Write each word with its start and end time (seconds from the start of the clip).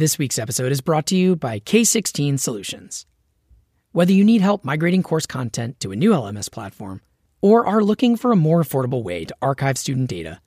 This 0.00 0.18
week's 0.18 0.38
episode 0.38 0.72
is 0.72 0.80
brought 0.80 1.04
to 1.08 1.14
you 1.14 1.36
by 1.36 1.60
K16 1.60 2.40
Solutions. 2.40 3.04
Whether 3.92 4.14
you 4.14 4.24
need 4.24 4.40
help 4.40 4.64
migrating 4.64 5.02
course 5.02 5.26
content 5.26 5.78
to 5.80 5.92
a 5.92 5.94
new 5.94 6.12
LMS 6.12 6.50
platform 6.50 7.02
or 7.42 7.66
are 7.66 7.84
looking 7.84 8.16
for 8.16 8.32
a 8.32 8.34
more 8.34 8.62
affordable 8.62 9.02
way 9.02 9.26
to 9.26 9.36
archive 9.42 9.76
student 9.76 10.08
data, 10.08 10.40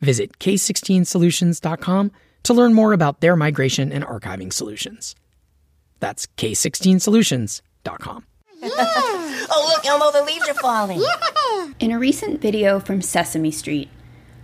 visit 0.00 0.38
k16solutions.com 0.38 2.12
to 2.44 2.54
learn 2.54 2.72
more 2.72 2.94
about 2.94 3.20
their 3.20 3.36
migration 3.36 3.92
and 3.92 4.06
archiving 4.06 4.50
solutions. 4.50 5.14
That's 6.00 6.24
k16solutions.com. 6.38 8.24
Yeah. 8.62 8.68
oh, 8.72 9.70
look, 9.74 9.84
Elmo, 9.84 10.12
the 10.12 10.24
leaves 10.24 10.48
are 10.48 10.54
falling. 10.54 11.02
Yeah. 11.02 11.72
In 11.78 11.90
a 11.90 11.98
recent 11.98 12.40
video 12.40 12.80
from 12.80 13.02
Sesame 13.02 13.50
Street, 13.50 13.90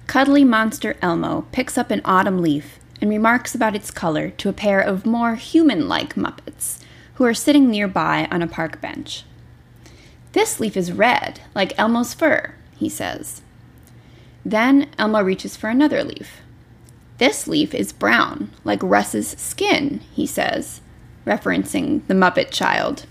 cuddly 0.06 0.44
monster 0.44 0.98
Elmo 1.00 1.46
picks 1.50 1.78
up 1.78 1.90
an 1.90 2.02
autumn 2.04 2.42
leaf 2.42 2.78
and 3.04 3.10
remarks 3.10 3.54
about 3.54 3.76
its 3.76 3.90
color 3.90 4.30
to 4.30 4.48
a 4.48 4.54
pair 4.54 4.80
of 4.80 5.04
more 5.04 5.34
human 5.34 5.86
like 5.86 6.14
Muppets 6.14 6.78
who 7.16 7.24
are 7.24 7.34
sitting 7.34 7.68
nearby 7.68 8.26
on 8.30 8.40
a 8.40 8.46
park 8.46 8.80
bench. 8.80 9.24
This 10.32 10.58
leaf 10.58 10.74
is 10.74 10.90
red, 10.90 11.42
like 11.54 11.78
Elmo's 11.78 12.14
fur, 12.14 12.54
he 12.78 12.88
says. 12.88 13.42
Then 14.42 14.88
Elmo 14.96 15.20
reaches 15.20 15.54
for 15.54 15.68
another 15.68 16.02
leaf. 16.02 16.40
This 17.18 17.46
leaf 17.46 17.74
is 17.74 17.92
brown, 17.92 18.50
like 18.64 18.82
Russ's 18.82 19.32
skin, 19.32 20.00
he 20.14 20.26
says, 20.26 20.80
referencing 21.26 22.06
the 22.06 22.14
Muppet 22.14 22.50
child. 22.52 23.04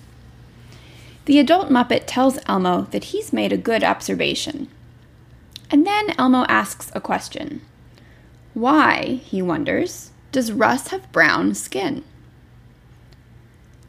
The 1.25 1.37
adult 1.37 1.69
Muppet 1.69 2.05
tells 2.07 2.39
Elmo 2.47 2.87
that 2.89 3.03
he's 3.03 3.31
made 3.31 3.53
a 3.53 3.57
good 3.57 3.83
observation. 3.83 4.69
And 5.69 5.85
then 5.85 6.15
Elmo 6.17 6.45
asks 6.45 6.91
a 6.95 6.99
question 6.99 7.61
Why, 8.53 9.19
he 9.25 9.41
wonders, 9.41 10.11
does 10.31 10.51
Russ 10.51 10.89
have 10.89 11.11
brown 11.11 11.55
skin? 11.55 12.03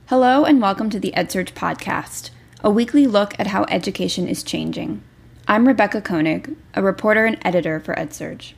Hello, 0.06 0.46
and 0.46 0.62
welcome 0.62 0.88
to 0.88 0.98
the 0.98 1.12
EdSurge 1.14 1.52
podcast, 1.52 2.30
a 2.60 2.70
weekly 2.70 3.06
look 3.06 3.38
at 3.38 3.48
how 3.48 3.66
education 3.68 4.26
is 4.26 4.42
changing. 4.42 5.02
I'm 5.46 5.68
Rebecca 5.68 6.00
Koenig, 6.00 6.56
a 6.72 6.82
reporter 6.82 7.26
and 7.26 7.36
editor 7.42 7.78
for 7.78 7.94
EdSurge. 7.94 8.54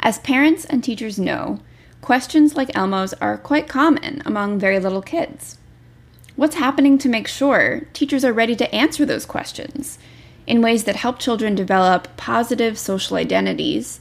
As 0.00 0.18
parents 0.18 0.64
and 0.64 0.82
teachers 0.82 1.16
know, 1.16 1.60
questions 2.00 2.56
like 2.56 2.76
Elmo's 2.76 3.14
are 3.20 3.38
quite 3.38 3.68
common 3.68 4.20
among 4.26 4.58
very 4.58 4.80
little 4.80 5.00
kids. 5.00 5.58
What's 6.34 6.56
happening 6.56 6.98
to 6.98 7.08
make 7.08 7.28
sure 7.28 7.82
teachers 7.92 8.24
are 8.24 8.32
ready 8.32 8.56
to 8.56 8.74
answer 8.74 9.06
those 9.06 9.26
questions 9.26 10.00
in 10.44 10.60
ways 10.60 10.82
that 10.84 10.96
help 10.96 11.20
children 11.20 11.54
develop 11.54 12.08
positive 12.16 12.76
social 12.76 13.16
identities, 13.16 14.00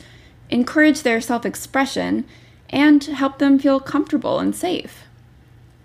encourage 0.52 1.02
their 1.02 1.22
self 1.22 1.46
expression, 1.46 2.26
and 2.70 3.04
help 3.04 3.40
them 3.40 3.58
feel 3.58 3.80
comfortable 3.80 4.40
and 4.40 4.56
safe? 4.56 5.06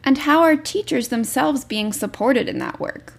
And 0.05 0.19
how 0.19 0.42
are 0.42 0.56
teachers 0.56 1.08
themselves 1.08 1.64
being 1.64 1.92
supported 1.92 2.48
in 2.48 2.58
that 2.58 2.78
work? 2.78 3.14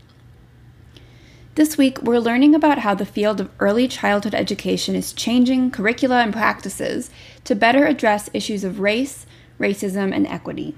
This 1.55 1.75
week, 1.75 2.03
we're 2.03 2.19
learning 2.19 2.53
about 2.53 2.77
how 2.77 2.93
the 2.93 3.05
field 3.05 3.41
of 3.41 3.49
early 3.59 3.87
childhood 3.87 4.35
education 4.35 4.93
is 4.93 5.11
changing 5.11 5.71
curricula 5.71 6.21
and 6.21 6.31
practices 6.31 7.09
to 7.45 7.55
better 7.55 7.87
address 7.87 8.29
issues 8.31 8.63
of 8.63 8.79
race, 8.79 9.25
racism, 9.59 10.15
and 10.15 10.27
equity. 10.27 10.75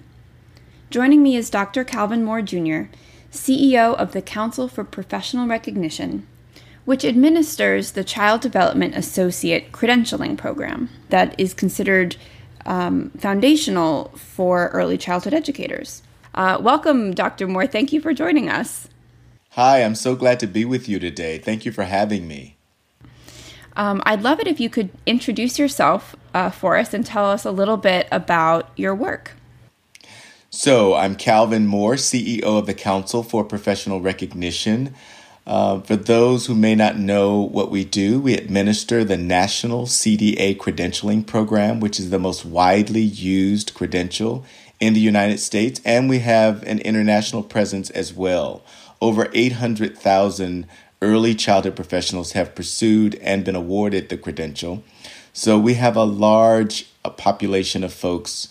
Joining 0.89 1.21
me 1.21 1.35
is 1.35 1.49
Dr. 1.49 1.83
Calvin 1.83 2.23
Moore 2.23 2.41
Jr., 2.41 2.83
CEO 3.29 3.93
of 3.93 4.13
the 4.13 4.21
Council 4.21 4.67
for 4.67 4.83
Professional 4.83 5.47
Recognition, 5.47 6.25
which 6.89 7.05
administers 7.05 7.91
the 7.91 8.03
Child 8.03 8.41
Development 8.41 8.95
Associate 8.95 9.71
Credentialing 9.71 10.35
Program 10.35 10.89
that 11.09 11.39
is 11.39 11.53
considered 11.53 12.15
um, 12.65 13.11
foundational 13.11 14.05
for 14.15 14.69
early 14.69 14.97
childhood 14.97 15.35
educators. 15.35 16.01
Uh, 16.33 16.57
welcome, 16.59 17.13
Dr. 17.13 17.45
Moore. 17.45 17.67
Thank 17.67 17.93
you 17.93 18.01
for 18.01 18.11
joining 18.11 18.49
us. 18.49 18.89
Hi, 19.51 19.83
I'm 19.83 19.93
so 19.93 20.15
glad 20.15 20.39
to 20.39 20.47
be 20.47 20.65
with 20.65 20.89
you 20.89 20.97
today. 20.97 21.37
Thank 21.37 21.63
you 21.63 21.71
for 21.71 21.83
having 21.83 22.27
me. 22.27 22.57
Um, 23.75 24.01
I'd 24.07 24.23
love 24.23 24.39
it 24.39 24.47
if 24.47 24.59
you 24.59 24.71
could 24.71 24.89
introduce 25.05 25.59
yourself 25.59 26.15
uh, 26.33 26.49
for 26.49 26.75
us 26.75 26.91
and 26.91 27.05
tell 27.05 27.27
us 27.27 27.45
a 27.45 27.51
little 27.51 27.77
bit 27.77 28.07
about 28.11 28.71
your 28.75 28.95
work. 28.95 29.33
So, 30.49 30.95
I'm 30.95 31.15
Calvin 31.15 31.67
Moore, 31.67 31.93
CEO 31.93 32.41
of 32.41 32.65
the 32.65 32.73
Council 32.73 33.21
for 33.21 33.43
Professional 33.43 34.01
Recognition. 34.01 34.95
Uh, 35.49 35.79
for 35.79 35.95
those 35.95 36.45
who 36.45 36.53
may 36.53 36.75
not 36.75 36.99
know 36.99 37.39
what 37.39 37.71
we 37.71 37.83
do, 37.83 38.19
we 38.19 38.35
administer 38.35 39.03
the 39.03 39.17
National 39.17 39.87
CDA 39.87 40.55
Credentialing 40.55 41.25
Program, 41.25 41.79
which 41.79 41.99
is 41.99 42.11
the 42.11 42.19
most 42.19 42.45
widely 42.45 43.01
used 43.01 43.73
credential 43.73 44.45
in 44.79 44.93
the 44.93 44.99
United 44.99 45.39
States, 45.39 45.81
and 45.83 46.07
we 46.07 46.19
have 46.19 46.61
an 46.67 46.77
international 46.81 47.41
presence 47.41 47.89
as 47.89 48.13
well. 48.13 48.63
Over 49.01 49.27
800,000 49.33 50.67
early 51.01 51.33
childhood 51.33 51.75
professionals 51.75 52.33
have 52.33 52.53
pursued 52.53 53.15
and 53.15 53.43
been 53.43 53.55
awarded 53.55 54.09
the 54.09 54.17
credential. 54.17 54.83
So 55.33 55.57
we 55.57 55.73
have 55.73 55.95
a 55.95 56.03
large 56.03 56.85
a 57.03 57.09
population 57.09 57.83
of 57.83 57.91
folks 57.91 58.49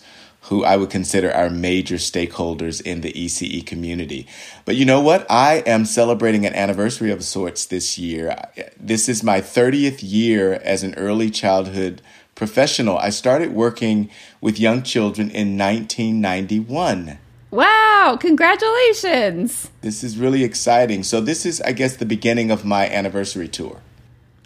who 0.49 0.63
I 0.63 0.77
would 0.77 0.89
consider 0.89 1.31
our 1.31 1.49
major 1.49 1.95
stakeholders 1.95 2.81
in 2.81 3.01
the 3.01 3.13
ECE 3.13 3.63
community. 3.67 4.25
But 4.65 4.75
you 4.75 4.83
know 4.83 4.99
what? 4.99 5.27
I 5.29 5.57
am 5.67 5.85
celebrating 5.85 6.43
an 6.43 6.55
anniversary 6.55 7.11
of 7.11 7.23
sorts 7.23 7.67
this 7.67 7.99
year. 7.99 8.35
This 8.75 9.07
is 9.07 9.23
my 9.23 9.41
30th 9.41 9.99
year 10.01 10.59
as 10.63 10.81
an 10.81 10.95
early 10.95 11.29
childhood 11.29 12.01
professional. 12.33 12.97
I 12.97 13.11
started 13.11 13.53
working 13.53 14.09
with 14.41 14.59
young 14.59 14.81
children 14.81 15.29
in 15.29 15.55
1991. 15.55 17.19
Wow, 17.51 18.17
congratulations. 18.19 19.69
This 19.81 20.03
is 20.03 20.17
really 20.17 20.43
exciting. 20.43 21.03
So, 21.03 21.21
this 21.21 21.45
is, 21.45 21.61
I 21.61 21.73
guess, 21.73 21.95
the 21.97 22.05
beginning 22.05 22.49
of 22.49 22.65
my 22.65 22.87
anniversary 22.89 23.47
tour. 23.47 23.81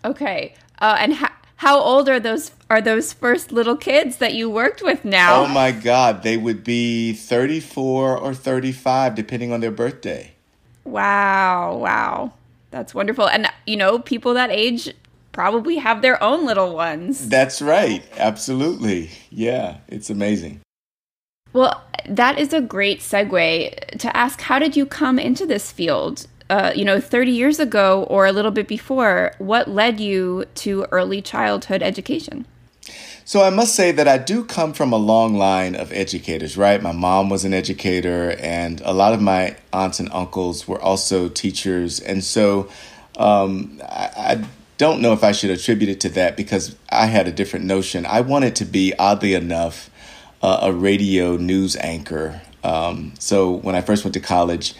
Okay. 0.03 0.55
Uh, 0.79 0.97
and 0.99 1.13
ha- 1.13 1.32
how 1.63 1.79
old 1.79 2.09
are 2.09 2.19
those 2.19 2.51
are 2.69 2.81
those 2.81 3.13
first 3.13 3.53
little 3.53 3.77
kids 3.77 4.17
that 4.17 4.33
you 4.33 4.49
worked 4.49 4.81
with 4.81 5.05
now? 5.05 5.45
Oh 5.45 5.47
my 5.47 5.71
god, 5.71 6.21
they 6.21 6.35
would 6.35 6.61
be 6.61 7.13
34 7.13 8.17
or 8.17 8.33
35 8.33 9.15
depending 9.15 9.53
on 9.53 9.61
their 9.61 9.71
birthday. 9.71 10.33
Wow, 10.83 11.77
wow. 11.77 12.33
That's 12.71 12.93
wonderful. 12.93 13.29
And 13.29 13.47
you 13.65 13.77
know, 13.77 13.99
people 13.99 14.33
that 14.33 14.51
age 14.51 14.93
probably 15.31 15.77
have 15.77 16.01
their 16.01 16.21
own 16.21 16.45
little 16.45 16.75
ones. 16.75 17.29
That's 17.29 17.61
right. 17.61 18.03
Absolutely. 18.17 19.11
Yeah, 19.29 19.77
it's 19.87 20.09
amazing. 20.09 20.59
Well, 21.53 21.81
that 22.09 22.37
is 22.39 22.51
a 22.51 22.59
great 22.59 22.99
segue 22.99 23.97
to 23.99 24.17
ask 24.17 24.41
how 24.41 24.59
did 24.59 24.75
you 24.75 24.85
come 24.85 25.17
into 25.17 25.45
this 25.45 25.71
field? 25.71 26.27
Uh, 26.53 26.71
you 26.75 26.85
know, 26.85 26.99
30 27.01 27.31
years 27.31 27.59
ago 27.59 28.03
or 28.11 28.27
a 28.27 28.31
little 28.31 28.51
bit 28.51 28.67
before, 28.67 29.33
what 29.39 29.67
led 29.67 29.99
you 29.99 30.45
to 30.53 30.85
early 30.91 31.19
childhood 31.19 31.81
education? 31.81 32.45
So 33.25 33.41
I 33.41 33.49
must 33.49 33.73
say 33.73 33.91
that 33.91 34.07
I 34.07 34.19
do 34.19 34.43
come 34.43 34.71
from 34.73 34.93
a 34.93 34.97
long 34.97 35.33
line 35.33 35.73
of 35.73 35.91
educators, 35.91 36.55
right? 36.55 36.79
My 36.79 36.91
mom 36.91 37.27
was 37.27 37.43
an 37.43 37.55
educator, 37.55 38.35
and 38.39 38.81
a 38.81 38.93
lot 38.93 39.13
of 39.13 39.21
my 39.21 39.55
aunts 39.71 39.99
and 39.99 40.09
uncles 40.11 40.67
were 40.67 40.79
also 40.79 41.27
teachers. 41.27 41.99
And 41.99 42.23
so 42.23 42.69
um, 43.17 43.81
I, 43.89 44.11
I 44.15 44.45
don't 44.77 45.01
know 45.01 45.13
if 45.13 45.23
I 45.23 45.31
should 45.31 45.49
attribute 45.49 45.89
it 45.89 46.01
to 46.01 46.09
that 46.09 46.37
because 46.37 46.75
I 46.91 47.07
had 47.07 47.27
a 47.27 47.31
different 47.31 47.65
notion. 47.65 48.05
I 48.05 48.21
wanted 48.21 48.55
to 48.57 48.65
be, 48.65 48.93
oddly 48.99 49.33
enough, 49.33 49.89
uh, 50.43 50.59
a 50.61 50.71
radio 50.71 51.35
news 51.35 51.75
anchor. 51.77 52.41
Um, 52.63 53.13
so 53.17 53.49
when 53.49 53.73
I 53.73 53.81
first 53.81 54.03
went 54.05 54.13
to 54.13 54.19
college, 54.19 54.75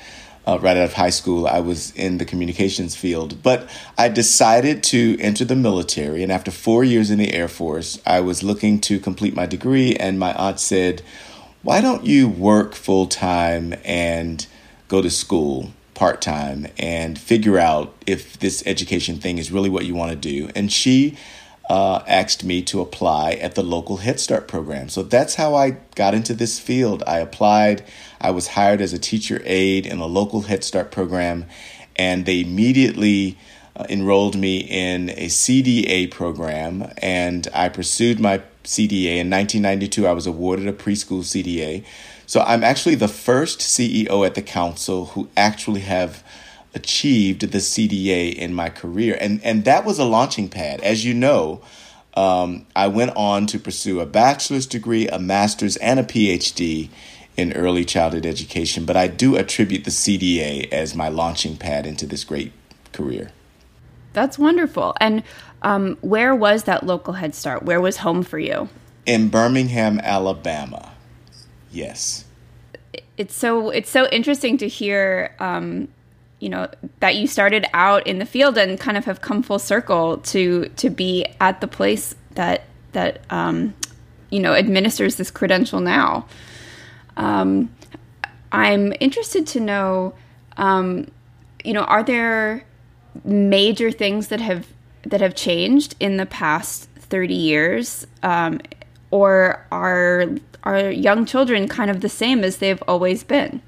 uh, 0.45 0.59
right 0.59 0.75
out 0.75 0.83
of 0.83 0.93
high 0.93 1.09
school, 1.09 1.47
I 1.47 1.59
was 1.59 1.91
in 1.91 2.17
the 2.17 2.25
communications 2.25 2.95
field. 2.95 3.41
But 3.41 3.69
I 3.97 4.09
decided 4.09 4.83
to 4.83 5.17
enter 5.19 5.45
the 5.45 5.55
military. 5.55 6.23
And 6.23 6.31
after 6.31 6.51
four 6.51 6.83
years 6.83 7.09
in 7.09 7.19
the 7.19 7.33
Air 7.33 7.47
Force, 7.47 7.99
I 8.05 8.19
was 8.19 8.43
looking 8.43 8.79
to 8.81 8.99
complete 8.99 9.35
my 9.35 9.45
degree. 9.45 9.95
And 9.95 10.19
my 10.19 10.33
aunt 10.33 10.59
said, 10.59 11.01
Why 11.61 11.81
don't 11.81 12.05
you 12.05 12.27
work 12.27 12.75
full 12.75 13.07
time 13.07 13.73
and 13.85 14.45
go 14.87 15.01
to 15.01 15.09
school 15.09 15.71
part 15.93 16.21
time 16.21 16.67
and 16.77 17.17
figure 17.17 17.57
out 17.57 17.93
if 18.05 18.39
this 18.39 18.63
education 18.65 19.19
thing 19.19 19.37
is 19.37 19.51
really 19.51 19.69
what 19.69 19.85
you 19.85 19.95
want 19.95 20.11
to 20.11 20.17
do? 20.17 20.49
And 20.55 20.71
she 20.71 21.17
uh, 21.73 22.03
asked 22.05 22.43
me 22.43 22.61
to 22.61 22.81
apply 22.81 23.31
at 23.31 23.55
the 23.55 23.63
local 23.63 23.97
Head 23.97 24.19
Start 24.19 24.47
program. 24.47 24.89
So 24.89 25.01
that's 25.01 25.33
how 25.33 25.55
I 25.55 25.71
got 25.95 26.13
into 26.13 26.35
this 26.35 26.59
field. 26.59 27.01
I 27.07 27.17
applied, 27.17 27.83
I 28.21 28.29
was 28.29 28.49
hired 28.49 28.79
as 28.79 28.93
a 28.93 28.99
teacher 28.99 29.41
aide 29.43 29.87
in 29.87 29.97
a 29.97 30.05
local 30.05 30.41
Head 30.41 30.63
Start 30.63 30.91
program, 30.91 31.45
and 31.95 32.27
they 32.27 32.41
immediately 32.41 33.39
uh, 33.75 33.87
enrolled 33.89 34.35
me 34.35 34.57
in 34.59 35.09
a 35.09 35.29
CDA 35.29 36.11
program, 36.11 36.91
and 36.99 37.47
I 37.55 37.69
pursued 37.69 38.19
my 38.19 38.43
CDA. 38.63 39.17
In 39.17 39.31
1992, 39.31 40.05
I 40.05 40.11
was 40.11 40.27
awarded 40.27 40.67
a 40.67 40.73
preschool 40.73 41.23
CDA. 41.23 41.83
So 42.27 42.41
I'm 42.41 42.63
actually 42.63 42.95
the 42.95 43.07
first 43.07 43.61
CEO 43.61 44.23
at 44.23 44.35
the 44.35 44.43
council 44.43 45.07
who 45.07 45.27
actually 45.35 45.81
have 45.81 46.23
achieved 46.75 47.51
the 47.51 47.59
CDA 47.59 48.33
in 48.33 48.53
my 48.53 48.69
career. 48.69 49.17
And, 49.19 49.43
and 49.43 49.65
that 49.65 49.85
was 49.85 49.99
a 49.99 50.05
launching 50.05 50.49
pad. 50.49 50.81
As 50.81 51.05
you 51.05 51.13
know, 51.13 51.61
Um, 52.15 52.67
I 52.75 52.89
went 52.89 53.15
on 53.15 53.47
to 53.47 53.57
pursue 53.57 53.99
a 53.99 54.05
bachelor's 54.05 54.67
degree, 54.67 55.07
a 55.07 55.17
master's, 55.17 55.77
and 55.77 55.99
a 55.99 56.03
PhD 56.03 56.89
in 57.35 57.53
early 57.53 57.83
childhood 57.83 58.25
education, 58.27 58.85
but 58.85 58.95
I 58.95 59.07
do 59.07 59.35
attribute 59.35 59.83
the 59.83 59.89
CDA 59.89 60.71
as 60.71 60.93
my 60.93 61.09
launching 61.09 61.57
pad 61.57 61.87
into 61.87 62.05
this 62.05 62.23
great 62.23 62.51
career. 62.91 63.31
That's 64.13 64.37
wonderful. 64.37 64.93
And 65.01 65.23
um, 65.63 65.97
where 66.01 66.35
was 66.35 66.65
that 66.65 66.85
local 66.85 67.13
Head 67.13 67.33
Start? 67.33 67.63
Where 67.63 67.81
was 67.81 67.97
home 67.97 68.21
for 68.21 68.37
you? 68.37 68.69
In 69.07 69.29
Birmingham, 69.29 69.99
Alabama. 70.03 70.91
Yes. 71.71 72.25
It's 73.17 73.35
so 73.35 73.71
it's 73.71 73.89
so 73.89 74.07
interesting 74.09 74.59
to 74.59 74.67
hear, 74.67 75.35
um, 75.39 75.87
you 76.43 76.49
know, 76.49 76.69
that 76.99 77.15
you 77.15 77.25
started 77.25 77.65
out 77.73 78.05
in 78.05 78.19
the 78.19 78.25
field 78.25 78.57
and 78.57 78.77
kind 78.77 78.97
of 78.97 79.05
have 79.05 79.21
come 79.21 79.41
full 79.41 79.59
circle 79.59 80.17
to 80.17 80.67
to 80.75 80.89
be 80.89 81.25
at 81.39 81.61
the 81.61 81.69
place 81.69 82.15
that 82.31 82.65
that 82.91 83.21
um, 83.29 83.73
you 84.29 84.41
know 84.41 84.53
administers 84.53 85.15
this 85.15 85.31
credential 85.31 85.79
now. 85.79 86.27
Um, 87.15 87.73
I'm 88.51 88.91
interested 88.99 89.47
to 89.47 89.61
know, 89.61 90.15
um, 90.57 91.07
you 91.63 91.71
know, 91.71 91.83
are 91.83 92.03
there 92.03 92.65
major 93.23 93.89
things 93.89 94.27
that 94.27 94.41
have 94.41 94.67
that 95.03 95.21
have 95.21 95.35
changed 95.35 95.95
in 96.01 96.17
the 96.17 96.25
past 96.25 96.89
30 96.97 97.33
years, 97.33 98.05
um, 98.21 98.59
or 99.11 99.65
are 99.71 100.25
are 100.63 100.91
young 100.91 101.25
children 101.25 101.69
kind 101.69 101.89
of 101.89 102.01
the 102.01 102.09
same 102.09 102.43
as 102.43 102.57
they've 102.57 102.83
always 102.85 103.23
been? 103.23 103.61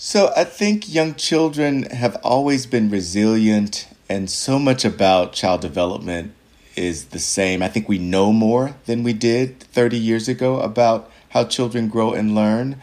So 0.00 0.32
I 0.36 0.44
think 0.44 0.94
young 0.94 1.16
children 1.16 1.82
have 1.90 2.14
always 2.22 2.66
been 2.66 2.88
resilient, 2.88 3.88
and 4.08 4.30
so 4.30 4.56
much 4.56 4.84
about 4.84 5.32
child 5.32 5.60
development 5.60 6.34
is 6.76 7.06
the 7.06 7.18
same. 7.18 7.64
I 7.64 7.68
think 7.68 7.88
we 7.88 7.98
know 7.98 8.32
more 8.32 8.76
than 8.86 9.02
we 9.02 9.12
did 9.12 9.58
30 9.58 9.98
years 9.98 10.28
ago 10.28 10.60
about 10.60 11.10
how 11.30 11.42
children 11.42 11.88
grow 11.88 12.12
and 12.12 12.36
learn. 12.36 12.80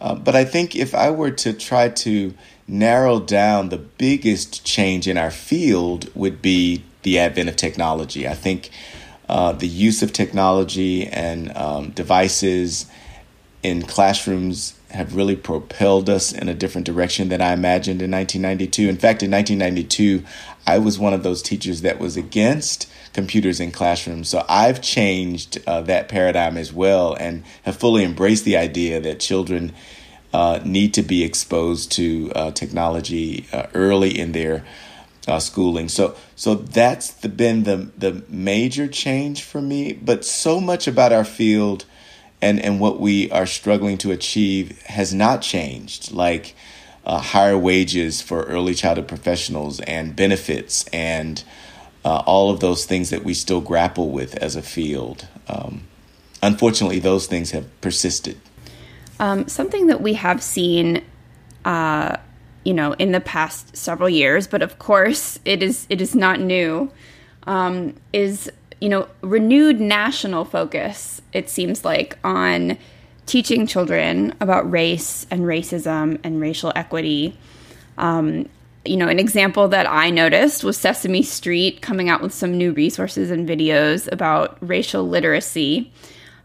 Uh, 0.00 0.16
but 0.16 0.34
I 0.34 0.44
think 0.44 0.74
if 0.74 0.92
I 0.92 1.12
were 1.12 1.30
to 1.30 1.52
try 1.52 1.88
to 1.88 2.34
narrow 2.66 3.20
down 3.20 3.68
the 3.68 3.78
biggest 3.78 4.64
change 4.66 5.06
in 5.06 5.16
our 5.16 5.30
field 5.30 6.12
would 6.16 6.42
be 6.42 6.82
the 7.02 7.20
advent 7.20 7.48
of 7.48 7.54
technology. 7.54 8.26
I 8.26 8.34
think 8.34 8.70
uh, 9.28 9.52
the 9.52 9.68
use 9.68 10.02
of 10.02 10.12
technology 10.12 11.06
and 11.06 11.56
um, 11.56 11.90
devices 11.90 12.86
in 13.62 13.82
classrooms 13.82 14.74
have 14.90 15.14
really 15.14 15.36
propelled 15.36 16.10
us 16.10 16.32
in 16.32 16.48
a 16.48 16.54
different 16.54 16.86
direction 16.86 17.28
than 17.28 17.40
I 17.40 17.52
imagined 17.52 18.02
in 18.02 18.10
1992. 18.10 18.88
In 18.88 18.96
fact, 18.96 19.22
in 19.22 19.30
1992, 19.30 20.24
I 20.66 20.78
was 20.78 20.98
one 20.98 21.14
of 21.14 21.22
those 21.22 21.42
teachers 21.42 21.82
that 21.82 21.98
was 21.98 22.16
against 22.16 22.90
computers 23.12 23.60
in 23.60 23.70
classrooms. 23.72 24.28
So 24.28 24.44
I've 24.48 24.80
changed 24.80 25.58
uh, 25.66 25.82
that 25.82 26.08
paradigm 26.08 26.56
as 26.56 26.72
well 26.72 27.14
and 27.14 27.44
have 27.62 27.76
fully 27.76 28.04
embraced 28.04 28.44
the 28.44 28.56
idea 28.56 29.00
that 29.00 29.20
children 29.20 29.72
uh, 30.32 30.60
need 30.64 30.94
to 30.94 31.02
be 31.02 31.24
exposed 31.24 31.90
to 31.92 32.30
uh, 32.34 32.50
technology 32.52 33.46
uh, 33.52 33.66
early 33.74 34.16
in 34.16 34.32
their 34.32 34.64
uh, 35.26 35.38
schooling. 35.38 35.88
So, 35.88 36.16
so 36.36 36.54
that's 36.54 37.12
the, 37.12 37.28
been 37.28 37.64
the 37.64 37.90
the 37.96 38.22
major 38.28 38.88
change 38.88 39.42
for 39.42 39.60
me. 39.60 39.92
But 39.92 40.24
so 40.24 40.60
much 40.60 40.86
about 40.86 41.12
our 41.12 41.24
field 41.24 41.84
and 42.42 42.60
and 42.60 42.80
what 42.80 43.00
we 43.00 43.30
are 43.30 43.46
struggling 43.46 43.98
to 43.98 44.10
achieve 44.10 44.80
has 44.82 45.12
not 45.12 45.42
changed. 45.42 46.12
Like 46.12 46.54
uh, 47.04 47.18
higher 47.18 47.58
wages 47.58 48.20
for 48.20 48.42
early 48.44 48.74
childhood 48.74 49.08
professionals 49.08 49.80
and 49.80 50.14
benefits 50.14 50.86
and 50.92 51.42
uh, 52.04 52.22
all 52.26 52.50
of 52.50 52.60
those 52.60 52.84
things 52.84 53.10
that 53.10 53.24
we 53.24 53.34
still 53.34 53.60
grapple 53.60 54.10
with 54.10 54.34
as 54.36 54.56
a 54.56 54.62
field. 54.62 55.26
Um, 55.48 55.82
unfortunately, 56.42 56.98
those 56.98 57.26
things 57.26 57.50
have 57.50 57.80
persisted. 57.80 58.38
Um, 59.18 59.48
something 59.48 59.88
that 59.88 60.00
we 60.00 60.14
have 60.14 60.42
seen, 60.42 61.02
uh, 61.64 62.16
you 62.64 62.72
know, 62.72 62.92
in 62.94 63.12
the 63.12 63.20
past 63.20 63.76
several 63.76 64.08
years, 64.08 64.46
but 64.46 64.62
of 64.62 64.78
course 64.78 65.38
it 65.44 65.62
is 65.62 65.86
it 65.90 66.00
is 66.00 66.14
not 66.14 66.40
new, 66.40 66.90
um, 67.46 67.94
is 68.12 68.50
you 68.80 68.88
know 68.88 69.08
renewed 69.20 69.80
national 69.80 70.44
focus. 70.44 71.20
It 71.32 71.48
seems 71.48 71.84
like 71.84 72.18
on 72.24 72.78
teaching 73.26 73.66
children 73.66 74.34
about 74.40 74.68
race 74.70 75.26
and 75.30 75.42
racism 75.42 76.18
and 76.24 76.40
racial 76.40 76.72
equity. 76.74 77.38
Um, 77.96 78.48
you 78.84 78.96
know, 78.96 79.08
an 79.08 79.18
example 79.18 79.68
that 79.68 79.88
I 79.88 80.10
noticed 80.10 80.64
was 80.64 80.76
Sesame 80.78 81.22
Street 81.22 81.82
coming 81.82 82.08
out 82.08 82.22
with 82.22 82.32
some 82.32 82.56
new 82.56 82.72
resources 82.72 83.30
and 83.30 83.48
videos 83.48 84.10
about 84.10 84.56
racial 84.60 85.06
literacy. 85.06 85.92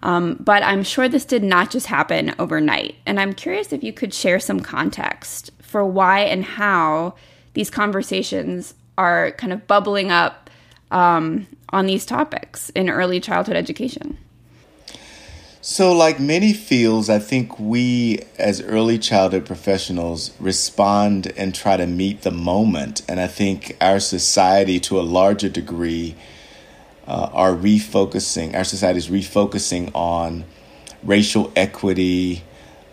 Um, 0.03 0.37
but 0.39 0.61
I'm 0.61 0.83
sure 0.83 1.09
this 1.09 1.25
did 1.25 1.43
not 1.43 1.71
just 1.71 1.87
happen 1.87 2.35
overnight. 2.37 2.95
And 3.05 3.19
I'm 3.19 3.33
curious 3.33 3.73
if 3.73 3.83
you 3.83 3.93
could 3.93 4.13
share 4.13 4.39
some 4.39 4.59
context 4.59 5.49
for 5.61 5.83
why 5.83 6.19
and 6.19 6.43
how 6.43 7.15
these 7.53 7.71
conversations 7.71 8.75
are 8.97 9.31
kind 9.31 9.51
of 9.51 9.65
bubbling 9.65 10.11
up 10.11 10.44
um, 10.91 11.47
on 11.69 11.85
these 11.85 12.05
topics 12.05 12.69
in 12.71 12.89
early 12.89 13.19
childhood 13.19 13.55
education. 13.55 14.17
So, 15.67 15.93
like 15.93 16.19
many 16.19 16.53
fields, 16.53 17.09
I 17.09 17.17
think 17.17 17.59
we 17.59 18.19
as 18.37 18.61
early 18.61 18.99
childhood 18.99 19.47
professionals 19.47 20.31
respond 20.39 21.33
and 21.35 21.55
try 21.55 21.75
to 21.75 21.87
meet 21.87 22.21
the 22.21 22.29
moment. 22.29 23.01
And 23.09 23.19
I 23.19 23.25
think 23.25 23.75
our 23.81 23.99
society, 23.99 24.79
to 24.81 24.99
a 24.99 25.01
larger 25.01 25.49
degree, 25.49 26.15
uh, 27.07 27.29
are 27.33 27.53
refocusing, 27.53 28.55
our 28.55 28.63
society 28.63 28.99
is 28.99 29.07
refocusing 29.07 29.89
on 29.95 30.45
racial 31.01 31.51
equity 31.55 32.43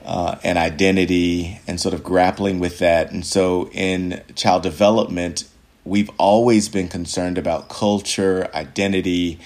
uh, 0.06 0.36
and 0.42 0.56
identity 0.56 1.60
and 1.66 1.78
sort 1.78 1.92
of 1.92 2.02
grappling 2.02 2.58
with 2.58 2.78
that. 2.78 3.12
And 3.12 3.24
so, 3.24 3.68
in 3.72 4.22
child 4.34 4.62
development, 4.62 5.44
we've 5.84 6.10
always 6.18 6.68
been 6.68 6.88
concerned 6.88 7.38
about 7.38 7.68
culture, 7.68 8.48
identity, 8.54 9.38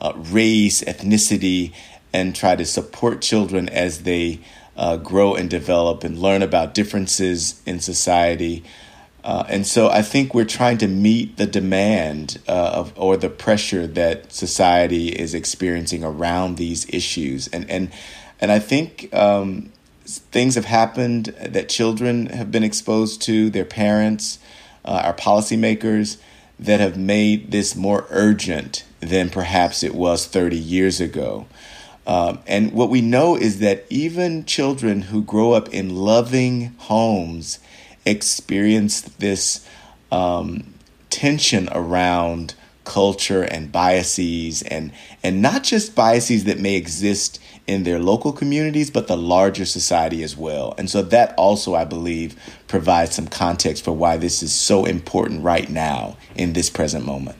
uh, 0.00 0.12
race, 0.16 0.82
ethnicity 0.82 1.72
and 2.12 2.34
try 2.34 2.56
to 2.56 2.64
support 2.64 3.20
children 3.20 3.68
as 3.68 4.02
they 4.02 4.40
uh, 4.76 4.96
grow 4.96 5.34
and 5.34 5.50
develop 5.50 6.04
and 6.04 6.18
learn 6.18 6.42
about 6.42 6.74
differences 6.74 7.60
in 7.66 7.80
society. 7.80 8.62
Uh, 9.24 9.44
and 9.48 9.66
so 9.66 9.88
I 9.88 10.02
think 10.02 10.32
we're 10.32 10.44
trying 10.44 10.78
to 10.78 10.88
meet 10.88 11.36
the 11.36 11.46
demand 11.46 12.38
uh, 12.46 12.52
of 12.52 12.92
or 12.96 13.16
the 13.16 13.28
pressure 13.28 13.86
that 13.88 14.32
society 14.32 15.08
is 15.08 15.34
experiencing 15.34 16.04
around 16.04 16.56
these 16.56 16.88
issues. 16.88 17.48
And 17.48 17.68
and 17.68 17.90
and 18.40 18.52
I 18.52 18.60
think 18.60 19.12
um, 19.12 19.72
things 20.06 20.54
have 20.54 20.64
happened 20.64 21.26
that 21.40 21.68
children 21.68 22.26
have 22.26 22.52
been 22.52 22.62
exposed 22.62 23.20
to, 23.22 23.50
their 23.50 23.64
parents, 23.64 24.38
uh, 24.88 25.02
our 25.04 25.14
policymakers, 25.14 26.18
that 26.58 26.80
have 26.80 26.96
made 26.96 27.52
this 27.52 27.76
more 27.76 28.06
urgent 28.10 28.84
than 29.00 29.30
perhaps 29.30 29.82
it 29.82 29.94
was 29.94 30.26
30 30.26 30.56
years 30.56 31.00
ago. 31.00 31.46
Um, 32.06 32.40
and 32.46 32.72
what 32.72 32.88
we 32.88 33.02
know 33.02 33.36
is 33.36 33.58
that 33.58 33.84
even 33.90 34.44
children 34.46 35.02
who 35.02 35.22
grow 35.22 35.52
up 35.52 35.68
in 35.68 35.94
loving 35.94 36.74
homes 36.78 37.58
experience 38.06 39.02
this 39.02 39.64
um, 40.10 40.74
tension 41.10 41.68
around 41.70 42.54
culture 42.84 43.42
and 43.42 43.70
biases 43.70 44.62
and 44.62 44.90
and 45.22 45.42
not 45.42 45.62
just 45.62 45.94
biases 45.94 46.44
that 46.44 46.58
may 46.58 46.74
exist 46.74 47.38
in 47.68 47.84
their 47.84 47.98
local 47.98 48.32
communities 48.32 48.90
but 48.90 49.06
the 49.06 49.16
larger 49.16 49.64
society 49.64 50.22
as 50.22 50.36
well 50.36 50.74
and 50.78 50.90
so 50.90 51.02
that 51.02 51.34
also 51.36 51.74
i 51.74 51.84
believe 51.84 52.36
provides 52.66 53.14
some 53.14 53.26
context 53.26 53.84
for 53.84 53.92
why 53.92 54.16
this 54.16 54.42
is 54.42 54.52
so 54.52 54.84
important 54.84 55.42
right 55.42 55.68
now 55.70 56.16
in 56.34 56.52
this 56.54 56.70
present 56.70 57.04
moment 57.04 57.36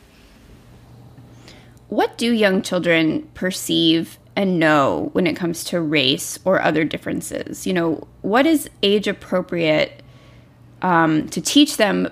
what 1.88 2.18
do 2.18 2.30
young 2.32 2.61
children 2.61 3.23
perceive 3.32 4.18
and 4.37 4.61
know 4.61 5.08
when 5.14 5.26
it 5.26 5.35
comes 5.35 5.64
to 5.64 5.80
race 5.80 6.38
or 6.44 6.61
other 6.61 6.85
differences? 6.85 7.66
You 7.66 7.73
know, 7.73 8.06
what 8.20 8.47
is 8.47 8.68
age 8.82 9.08
appropriate 9.08 10.02
um, 10.82 11.28
to 11.30 11.40
teach 11.40 11.78
them, 11.78 12.08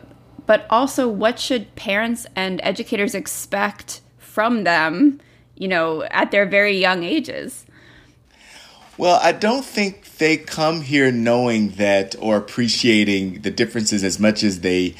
but 0.47 0.67
also 0.71 1.09
what 1.09 1.39
should 1.39 1.73
parents 1.77 2.27
and 2.35 2.59
educators 2.63 3.15
expect 3.15 4.01
from 4.19 4.65
them, 4.65 5.21
you 5.57 5.69
know, 5.69 6.05
at 6.05 6.31
their 6.31 6.47
very 6.47 6.77
young 6.77 7.05
ages? 7.05 7.66
Well, 8.99 9.21
I 9.23 9.33
don't 9.33 9.65
think 9.65 10.17
they 10.17 10.39
come 10.39 10.81
here 10.81 11.13
knowing 11.13 11.71
that 11.73 12.17
or 12.19 12.37
appreciating 12.37 13.43
the 13.43 13.51
differences 13.51 14.03
as 14.03 14.19
much 14.19 14.43
as 14.43 14.61
they 14.61 14.95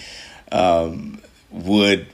um, 0.53 1.21
would 1.51 2.07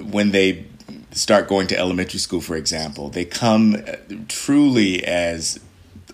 when 0.00 0.32
they 0.32 0.66
start 1.12 1.48
going 1.48 1.66
to 1.68 1.78
elementary 1.78 2.18
school, 2.18 2.40
for 2.40 2.56
example. 2.56 3.10
They 3.10 3.24
come 3.24 3.84
truly 4.28 5.04
as 5.04 5.60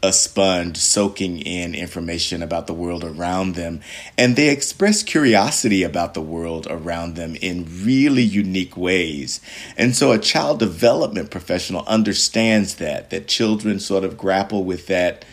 a 0.05 0.13
sponge 0.13 0.77
soaking 0.77 1.41
in 1.41 1.75
information 1.75 2.43
about 2.43 2.67
the 2.67 2.75
world 2.75 3.03
around 3.03 3.55
them. 3.55 3.81
And 4.19 4.37
they 4.37 4.51
express 4.51 5.03
curiosity 5.03 5.83
about 5.83 6.13
the 6.13 6.21
world 6.21 6.67
around 6.69 7.17
them 7.17 7.37
in 7.37 7.85
really 7.85 8.23
unique 8.23 8.77
ways. 8.77 9.41
And 9.79 9.97
so 9.97 10.13
a 10.13 10.19
child 10.19 10.59
development 10.59 11.31
professional 11.31 11.85
understands 11.87 12.75
that, 12.77 13.09
that 13.11 13.29
children 13.29 13.81
sort 13.81 14.05
of 14.05 14.19
grapple 14.19 14.65
with 14.65 14.89
that 14.89 15.25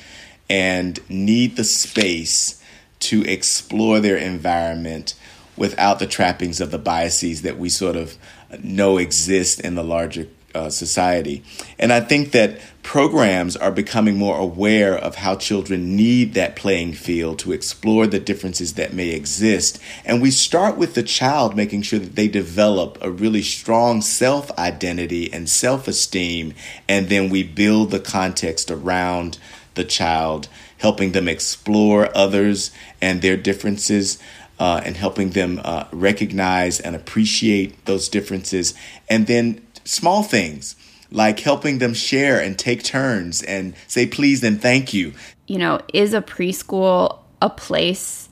and 0.49 0.99
need 1.09 1.57
the 1.57 1.65
space 1.65 2.63
to 2.99 3.23
explore 3.25 3.99
their 3.99 4.17
environment 4.17 5.15
without 5.57 5.99
the 5.99 6.07
trappings 6.07 6.61
of 6.61 6.71
the 6.71 6.77
biases 6.77 7.41
that 7.41 7.57
we 7.57 7.67
sort 7.67 7.97
of 7.97 8.17
know 8.63 8.97
exist 8.97 9.59
in 9.59 9.75
the 9.75 9.83
larger 9.83 10.27
uh, 10.53 10.69
society. 10.69 11.43
And 11.79 11.91
I 11.91 12.01
think 12.01 12.31
that 12.31 12.59
programs 12.83 13.55
are 13.55 13.71
becoming 13.71 14.17
more 14.17 14.37
aware 14.37 14.97
of 14.97 15.15
how 15.15 15.35
children 15.35 15.95
need 15.95 16.33
that 16.33 16.55
playing 16.55 16.93
field 16.93 17.39
to 17.39 17.51
explore 17.51 18.07
the 18.07 18.19
differences 18.19 18.73
that 18.73 18.93
may 18.93 19.09
exist. 19.09 19.79
And 20.03 20.21
we 20.21 20.31
start 20.31 20.77
with 20.77 20.95
the 20.95 21.03
child 21.03 21.55
making 21.55 21.83
sure 21.83 21.99
that 21.99 22.15
they 22.15 22.27
develop 22.27 22.97
a 23.01 23.11
really 23.11 23.43
strong 23.43 24.01
self 24.01 24.51
identity 24.57 25.31
and 25.31 25.49
self 25.49 25.87
esteem. 25.87 26.53
And 26.89 27.09
then 27.09 27.29
we 27.29 27.43
build 27.43 27.91
the 27.91 27.99
context 27.99 28.71
around 28.71 29.37
the 29.75 29.85
child, 29.85 30.47
helping 30.79 31.11
them 31.11 31.27
explore 31.27 32.09
others 32.15 32.71
and 33.01 33.21
their 33.21 33.37
differences. 33.37 34.17
Uh, 34.59 34.79
and 34.85 34.95
helping 34.95 35.31
them 35.31 35.59
uh, 35.63 35.85
recognize 35.91 36.79
and 36.79 36.95
appreciate 36.95 37.83
those 37.85 38.07
differences, 38.07 38.75
and 39.09 39.25
then 39.25 39.59
small 39.83 40.23
things 40.23 40.75
like 41.11 41.39
helping 41.39 41.79
them 41.79 41.93
share 41.93 42.41
and 42.41 42.57
take 42.57 42.83
turns 42.83 43.41
and 43.43 43.75
say 43.87 44.05
please 44.05 44.43
and 44.43 44.61
thank 44.61 44.93
you. 44.93 45.13
You 45.47 45.57
know, 45.57 45.81
is 45.93 46.13
a 46.13 46.21
preschool 46.21 47.19
a 47.41 47.49
place 47.49 48.29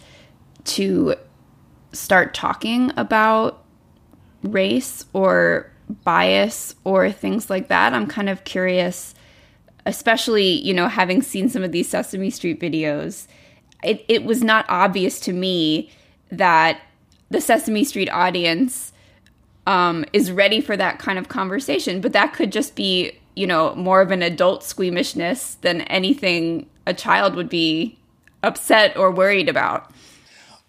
to 0.63 1.15
start 1.91 2.33
talking 2.33 2.91
about 2.95 3.63
race 4.43 5.05
or 5.13 5.71
bias 6.03 6.75
or 6.83 7.11
things 7.11 7.49
like 7.49 7.67
that? 7.67 7.93
I'm 7.93 8.07
kind 8.07 8.29
of 8.29 8.43
curious, 8.45 9.13
especially, 9.85 10.49
you 10.49 10.73
know, 10.73 10.87
having 10.87 11.21
seen 11.21 11.49
some 11.49 11.63
of 11.63 11.71
these 11.71 11.89
Sesame 11.89 12.29
Street 12.29 12.59
videos. 12.59 13.27
It, 13.83 14.05
it 14.07 14.23
was 14.23 14.43
not 14.43 14.65
obvious 14.69 15.19
to 15.21 15.33
me 15.33 15.91
that 16.31 16.81
the 17.29 17.41
Sesame 17.41 17.83
Street 17.83 18.09
audience 18.09 18.93
um, 19.69 20.03
is 20.13 20.31
ready 20.31 20.61
for 20.61 20.75
that 20.75 20.97
kind 20.97 21.19
of 21.19 21.29
conversation. 21.29 22.01
But 22.01 22.11
that 22.13 22.33
could 22.33 22.51
just 22.51 22.75
be, 22.75 23.11
you 23.35 23.45
know, 23.45 23.75
more 23.75 24.01
of 24.01 24.09
an 24.09 24.23
adult 24.23 24.63
squeamishness 24.63 25.55
than 25.61 25.81
anything 25.81 26.67
a 26.87 26.93
child 26.93 27.35
would 27.35 27.49
be 27.49 27.95
upset 28.41 28.97
or 28.97 29.11
worried 29.11 29.47
about. 29.47 29.91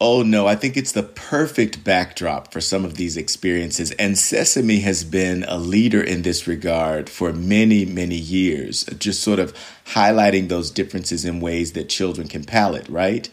Oh 0.02 0.22
no, 0.22 0.46
I 0.46 0.54
think 0.54 0.76
it's 0.76 0.92
the 0.92 1.02
perfect 1.02 1.82
backdrop 1.82 2.52
for 2.52 2.60
some 2.60 2.84
of 2.84 2.96
these 2.96 3.16
experiences. 3.16 3.90
And 3.92 4.18
Sesame 4.18 4.80
has 4.80 5.02
been 5.02 5.44
a 5.44 5.58
leader 5.58 6.02
in 6.02 6.20
this 6.22 6.46
regard 6.46 7.08
for 7.08 7.32
many, 7.32 7.86
many 7.86 8.16
years, 8.16 8.84
just 8.98 9.22
sort 9.22 9.38
of 9.38 9.54
highlighting 9.86 10.48
those 10.48 10.70
differences 10.70 11.24
in 11.24 11.40
ways 11.40 11.72
that 11.72 11.88
children 11.88 12.28
can 12.28 12.44
palate, 12.44 12.88
right? 12.88 13.28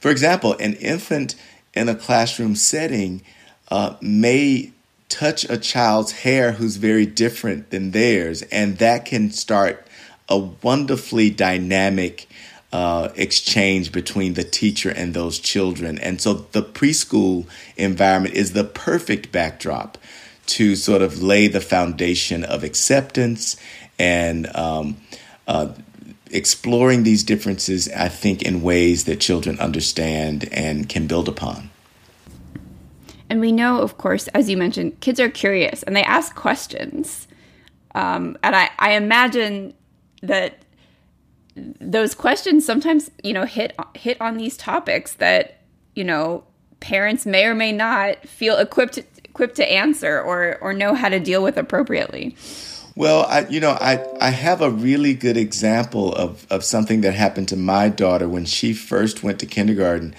For 0.00 0.10
example, 0.10 0.56
an 0.58 0.74
infant 0.74 1.36
in 1.74 1.88
a 1.88 1.94
classroom 1.94 2.56
setting 2.56 3.22
uh, 3.68 3.96
may 4.00 4.72
touch 5.12 5.44
a 5.50 5.58
child's 5.58 6.12
hair 6.12 6.52
who's 6.52 6.76
very 6.76 7.04
different 7.04 7.70
than 7.70 7.90
theirs, 7.90 8.40
and 8.50 8.78
that 8.78 9.04
can 9.04 9.30
start 9.30 9.86
a 10.28 10.38
wonderfully 10.38 11.28
dynamic 11.28 12.26
uh, 12.72 13.10
exchange 13.16 13.92
between 13.92 14.32
the 14.32 14.42
teacher 14.42 14.88
and 14.88 15.12
those 15.12 15.38
children. 15.38 15.98
And 15.98 16.20
so 16.20 16.32
the 16.52 16.62
preschool 16.62 17.46
environment 17.76 18.34
is 18.34 18.54
the 18.54 18.64
perfect 18.64 19.30
backdrop 19.30 19.98
to 20.46 20.74
sort 20.74 21.02
of 21.02 21.22
lay 21.22 21.48
the 21.48 21.60
foundation 21.60 22.44
of 22.44 22.64
acceptance 22.64 23.56
and 23.98 24.46
um, 24.56 24.96
uh, 25.46 25.74
exploring 26.30 27.02
these 27.02 27.22
differences, 27.22 27.90
I 27.90 28.08
think, 28.08 28.40
in 28.40 28.62
ways 28.62 29.04
that 29.04 29.20
children 29.20 29.60
understand 29.60 30.48
and 30.50 30.88
can 30.88 31.06
build 31.06 31.28
upon. 31.28 31.71
And 33.32 33.40
we 33.40 33.50
know, 33.50 33.78
of 33.78 33.96
course, 33.96 34.28
as 34.28 34.50
you 34.50 34.58
mentioned, 34.58 35.00
kids 35.00 35.18
are 35.18 35.30
curious 35.30 35.82
and 35.84 35.96
they 35.96 36.02
ask 36.02 36.34
questions. 36.34 37.26
Um, 37.94 38.36
and 38.42 38.54
I, 38.54 38.68
I 38.78 38.92
imagine 38.92 39.72
that 40.20 40.58
those 41.56 42.14
questions 42.14 42.66
sometimes, 42.66 43.10
you 43.24 43.32
know, 43.32 43.46
hit 43.46 43.74
hit 43.94 44.20
on 44.20 44.36
these 44.36 44.58
topics 44.58 45.14
that 45.14 45.60
you 45.94 46.04
know 46.04 46.44
parents 46.80 47.24
may 47.24 47.46
or 47.46 47.54
may 47.54 47.72
not 47.72 48.28
feel 48.28 48.58
equipped 48.58 48.98
equipped 49.24 49.56
to 49.56 49.72
answer 49.72 50.20
or 50.20 50.58
or 50.60 50.74
know 50.74 50.92
how 50.92 51.08
to 51.08 51.18
deal 51.18 51.42
with 51.42 51.56
appropriately. 51.56 52.36
Well, 52.96 53.24
I 53.24 53.46
you 53.48 53.60
know 53.60 53.78
I 53.80 54.04
I 54.20 54.28
have 54.28 54.60
a 54.60 54.68
really 54.68 55.14
good 55.14 55.38
example 55.38 56.12
of 56.12 56.46
of 56.50 56.64
something 56.64 57.00
that 57.00 57.14
happened 57.14 57.48
to 57.48 57.56
my 57.56 57.88
daughter 57.88 58.28
when 58.28 58.44
she 58.44 58.74
first 58.74 59.22
went 59.22 59.38
to 59.38 59.46
kindergarten. 59.46 60.14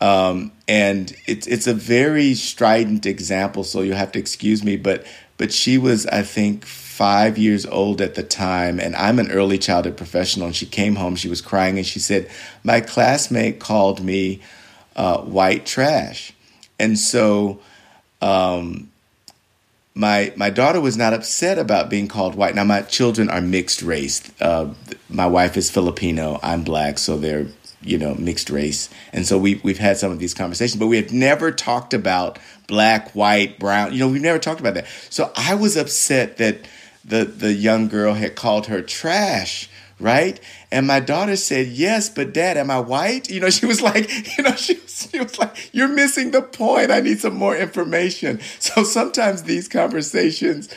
Um, 0.00 0.52
and 0.66 1.14
it's 1.26 1.46
it's 1.46 1.66
a 1.66 1.74
very 1.74 2.34
strident 2.34 3.04
example, 3.04 3.64
so 3.64 3.82
you'll 3.82 3.96
have 3.96 4.12
to 4.12 4.18
excuse 4.18 4.64
me. 4.64 4.76
But 4.76 5.04
but 5.36 5.52
she 5.52 5.78
was, 5.78 6.06
I 6.06 6.22
think, 6.22 6.64
five 6.64 7.36
years 7.36 7.66
old 7.66 8.00
at 8.00 8.14
the 8.14 8.22
time, 8.22 8.80
and 8.80 8.96
I'm 8.96 9.18
an 9.18 9.30
early 9.30 9.58
childhood 9.58 9.96
professional. 9.96 10.46
And 10.46 10.56
she 10.56 10.66
came 10.66 10.96
home, 10.96 11.16
she 11.16 11.28
was 11.28 11.40
crying, 11.40 11.76
and 11.76 11.86
she 11.86 11.98
said, 11.98 12.30
"My 12.64 12.80
classmate 12.80 13.58
called 13.58 14.02
me 14.02 14.40
uh, 14.96 15.18
white 15.18 15.66
trash," 15.66 16.32
and 16.78 16.98
so. 16.98 17.60
Um, 18.22 18.90
my 19.92 20.32
my 20.36 20.50
daughter 20.50 20.80
was 20.80 20.96
not 20.96 21.12
upset 21.12 21.58
about 21.58 21.90
being 21.90 22.06
called 22.06 22.34
white. 22.34 22.54
Now 22.54 22.64
my 22.64 22.82
children 22.82 23.28
are 23.28 23.40
mixed 23.40 23.82
race. 23.82 24.22
Uh, 24.40 24.72
my 25.08 25.26
wife 25.26 25.56
is 25.56 25.68
Filipino. 25.70 26.38
I'm 26.42 26.62
black, 26.62 26.98
so 26.98 27.16
they're 27.16 27.48
you 27.82 27.98
know 27.98 28.14
mixed 28.14 28.50
race. 28.50 28.90
And 29.12 29.26
so 29.26 29.38
we 29.38 29.60
we've 29.62 29.78
had 29.78 29.96
some 29.96 30.12
of 30.12 30.18
these 30.18 30.34
conversations 30.34 30.78
but 30.78 30.86
we 30.86 30.96
have 30.96 31.12
never 31.12 31.50
talked 31.50 31.94
about 31.94 32.38
black 32.66 33.10
white 33.12 33.58
brown 33.58 33.92
you 33.92 33.98
know 33.98 34.08
we've 34.08 34.22
never 34.22 34.38
talked 34.38 34.60
about 34.60 34.74
that. 34.74 34.86
So 35.08 35.32
i 35.36 35.54
was 35.54 35.76
upset 35.76 36.36
that 36.36 36.66
the 37.04 37.24
the 37.24 37.52
young 37.52 37.88
girl 37.88 38.14
had 38.14 38.36
called 38.36 38.66
her 38.66 38.82
trash 38.82 39.68
right? 39.98 40.40
And 40.72 40.86
my 40.86 40.98
daughter 40.98 41.36
said 41.36 41.68
yes 41.68 42.08
but 42.08 42.32
dad 42.32 42.56
am 42.56 42.70
i 42.70 42.80
white? 42.80 43.30
You 43.30 43.40
know 43.40 43.50
she 43.50 43.66
was 43.66 43.80
like 43.80 44.10
you 44.38 44.44
know 44.44 44.54
she 44.54 44.74
was, 44.74 45.08
she 45.10 45.18
was 45.18 45.38
like 45.38 45.70
you're 45.72 45.88
missing 45.88 46.30
the 46.30 46.42
point. 46.42 46.90
I 46.90 47.00
need 47.00 47.20
some 47.20 47.34
more 47.34 47.56
information. 47.56 48.40
So 48.58 48.82
sometimes 48.82 49.44
these 49.44 49.68
conversations 49.68 50.68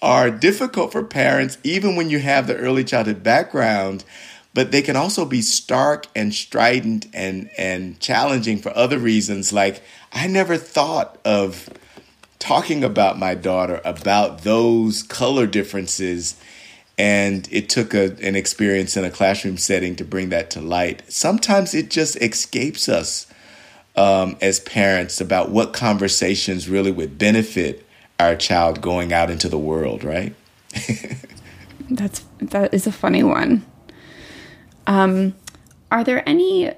are 0.00 0.30
difficult 0.30 0.92
for 0.92 1.02
parents 1.02 1.58
even 1.64 1.96
when 1.96 2.08
you 2.10 2.20
have 2.20 2.46
the 2.46 2.56
early 2.56 2.84
childhood 2.84 3.22
background 3.22 4.04
but 4.58 4.72
they 4.72 4.82
can 4.82 4.96
also 4.96 5.24
be 5.24 5.40
stark 5.40 6.08
and 6.16 6.34
strident 6.34 7.06
and 7.14 7.48
and 7.56 8.00
challenging 8.00 8.58
for 8.58 8.76
other 8.76 8.98
reasons. 8.98 9.52
Like 9.52 9.84
i 10.12 10.26
never 10.26 10.56
thought 10.56 11.16
of 11.24 11.68
talking 12.40 12.82
about 12.82 13.20
my 13.20 13.36
daughter 13.36 13.80
about 13.84 14.42
those 14.42 15.04
color 15.04 15.46
differences. 15.46 16.34
And 16.98 17.48
it 17.52 17.68
took 17.68 17.94
a, 17.94 18.16
an 18.20 18.34
experience 18.34 18.96
in 18.96 19.04
a 19.04 19.12
classroom 19.12 19.58
setting 19.58 19.94
to 19.94 20.04
bring 20.04 20.30
that 20.30 20.50
to 20.50 20.60
light. 20.60 21.04
Sometimes 21.06 21.72
it 21.72 21.88
just 21.88 22.16
escapes 22.16 22.88
us 22.88 23.28
um, 23.94 24.36
as 24.40 24.58
parents 24.58 25.20
about 25.20 25.50
what 25.50 25.72
conversations 25.72 26.68
really 26.68 26.90
would 26.90 27.16
benefit 27.16 27.86
our 28.18 28.34
child 28.34 28.80
going 28.80 29.12
out 29.12 29.30
into 29.30 29.48
the 29.48 29.56
world 29.56 30.02
right? 30.02 30.34
That's 31.88 32.24
that 32.40 32.74
is 32.74 32.88
a 32.88 32.92
funny 32.92 33.22
one 33.22 33.64
um, 34.88 35.34
are 35.92 36.02
there 36.02 36.26
any, 36.28 36.72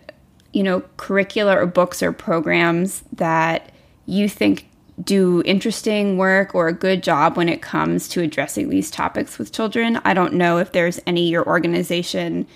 you 0.52 0.62
know, 0.62 0.80
curricular 0.98 1.56
or 1.56 1.66
books 1.66 2.02
or 2.02 2.12
programs 2.12 3.02
that 3.12 3.72
you 4.04 4.28
think 4.28 4.68
do 5.02 5.42
interesting 5.46 6.18
work 6.18 6.54
or 6.54 6.68
a 6.68 6.72
good 6.72 7.02
job 7.02 7.36
when 7.36 7.48
it 7.48 7.62
comes 7.62 8.08
to 8.08 8.20
addressing 8.20 8.68
these 8.68 8.90
topics 8.90 9.38
with 9.38 9.52
children? 9.52 10.00
I 10.04 10.12
don't 10.12 10.34
know 10.34 10.58
if 10.58 10.72
there's 10.72 11.00
any 11.06 11.28
your 11.28 11.46
organization 11.46 12.46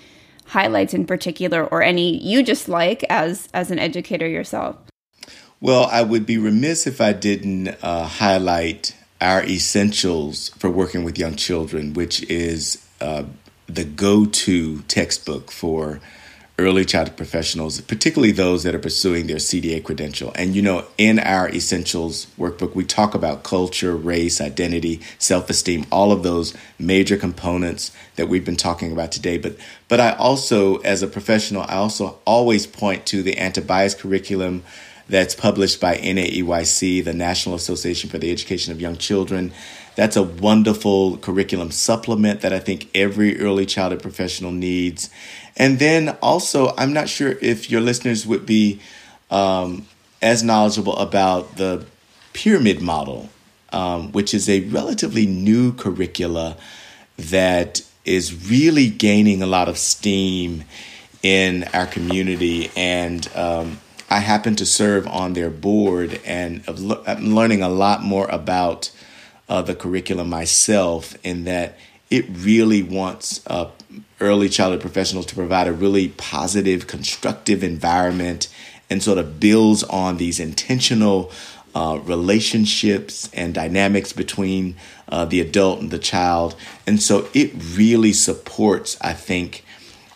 highlights 0.47 0.93
in 0.93 1.07
particular 1.07 1.65
or 1.65 1.81
any 1.81 2.21
you 2.21 2.43
just 2.43 2.69
like 2.69 3.03
as 3.09 3.49
as 3.53 3.71
an 3.71 3.79
educator 3.79 4.27
yourself. 4.27 4.75
Well, 5.61 5.85
I 5.85 6.03
would 6.03 6.25
be 6.25 6.37
remiss 6.37 6.85
if 6.85 6.99
I 6.99 7.13
didn't 7.13 7.69
uh, 7.81 8.03
highlight 8.03 8.95
our 9.21 9.41
essentials 9.43 10.49
for 10.49 10.69
working 10.69 11.05
with 11.05 11.17
young 11.17 11.35
children, 11.35 11.93
which 11.93 12.21
is 12.29 12.85
uh, 12.99 13.23
the 13.67 13.83
go 13.83 14.25
to 14.25 14.79
textbook 14.83 15.51
for 15.51 15.99
early 16.57 16.85
childhood 16.85 17.17
professionals, 17.17 17.81
particularly 17.81 18.31
those 18.31 18.63
that 18.63 18.73
are 18.73 18.79
pursuing 18.79 19.27
their 19.27 19.37
CDA 19.37 19.83
credential. 19.83 20.31
And 20.35 20.55
you 20.55 20.61
know, 20.61 20.85
in 20.97 21.19
our 21.19 21.49
essentials 21.49 22.27
workbook, 22.39 22.75
we 22.75 22.85
talk 22.85 23.13
about 23.13 23.43
culture, 23.43 23.95
race, 23.95 24.39
identity, 24.39 25.01
self-esteem, 25.19 25.85
all 25.91 26.13
of 26.13 26.23
those 26.23 26.55
major 26.79 27.17
components 27.17 27.91
that 28.15 28.29
we've 28.29 28.45
been 28.45 28.55
talking 28.55 28.93
about 28.93 29.11
today. 29.11 29.37
But 29.37 29.57
but 29.89 29.99
I 29.99 30.13
also, 30.13 30.77
as 30.77 31.01
a 31.01 31.07
professional, 31.07 31.63
I 31.63 31.75
also 31.75 32.19
always 32.25 32.65
point 32.65 33.05
to 33.07 33.21
the 33.21 33.37
anti-bias 33.37 33.95
curriculum 33.95 34.63
that's 35.07 35.35
published 35.35 35.79
by 35.79 35.97
NAEYC, 35.97 37.03
the 37.03 37.13
National 37.13 37.55
Association 37.55 38.09
for 38.09 38.17
the 38.17 38.31
Education 38.31 38.71
of 38.71 38.81
Young 38.81 38.97
Children. 38.97 39.51
That's 39.95 40.17
a 40.17 40.23
wonderful 40.23 41.17
curriculum 41.17 41.71
supplement 41.71 42.41
that 42.41 42.51
I 42.51 42.59
think 42.59 42.89
every 42.93 43.39
early 43.39 43.65
childhood 43.65 44.01
professional 44.01 44.51
needs. 44.51 45.09
And 45.55 45.79
then 45.79 46.09
also, 46.21 46.73
I'm 46.77 46.91
not 46.91 47.07
sure 47.07 47.37
if 47.41 47.71
your 47.71 47.81
listeners 47.81 48.27
would 48.27 48.45
be 48.45 48.81
um, 49.31 49.87
as 50.21 50.43
knowledgeable 50.43 50.97
about 50.97 51.55
the 51.55 51.85
pyramid 52.33 52.81
model, 52.81 53.29
um, 53.71 54.11
which 54.11 54.33
is 54.33 54.49
a 54.49 54.61
relatively 54.61 55.25
new 55.25 55.71
curricula 55.73 56.57
that 57.17 57.81
is 58.03 58.49
really 58.49 58.89
gaining 58.89 59.41
a 59.41 59.47
lot 59.47 59.69
of 59.69 59.77
steam 59.77 60.65
in 61.23 61.63
our 61.73 61.87
community. 61.87 62.69
And 62.75 63.27
um, 63.33 63.79
I 64.09 64.19
happen 64.19 64.55
to 64.57 64.65
serve 64.65 65.07
on 65.07 65.33
their 65.33 65.49
board, 65.49 66.19
and 66.25 66.63
I'm 66.67 67.33
learning 67.33 67.63
a 67.63 67.69
lot 67.69 68.03
more 68.03 68.27
about 68.27 68.91
uh, 69.49 69.61
the 69.61 69.75
curriculum 69.75 70.29
myself 70.29 71.15
in 71.23 71.43
that 71.45 71.77
it 72.09 72.25
really 72.29 72.83
wants 72.83 73.41
uh, 73.47 73.69
early 74.21 74.49
childhood 74.49 74.81
professionals 74.81 75.25
to 75.27 75.35
provide 75.35 75.67
a 75.67 75.73
really 75.73 76.09
positive, 76.09 76.87
constructive 76.87 77.63
environment 77.63 78.47
and 78.89 79.01
sort 79.01 79.17
of 79.17 79.39
builds 79.39 79.83
on 79.83 80.17
these 80.17 80.39
intentional 80.39 81.31
uh, 81.73 81.99
relationships 82.03 83.29
and 83.33 83.53
dynamics 83.53 84.13
between 84.13 84.75
uh, 85.09 85.25
the 85.25 85.41
adult 85.41 85.81
and 85.81 85.91
the 85.91 85.99
child. 85.99 86.55
And 86.87 87.01
so 87.01 87.27
it 87.33 87.51
really 87.75 88.13
supports, 88.13 88.97
I 89.01 89.13
think, 89.13 89.64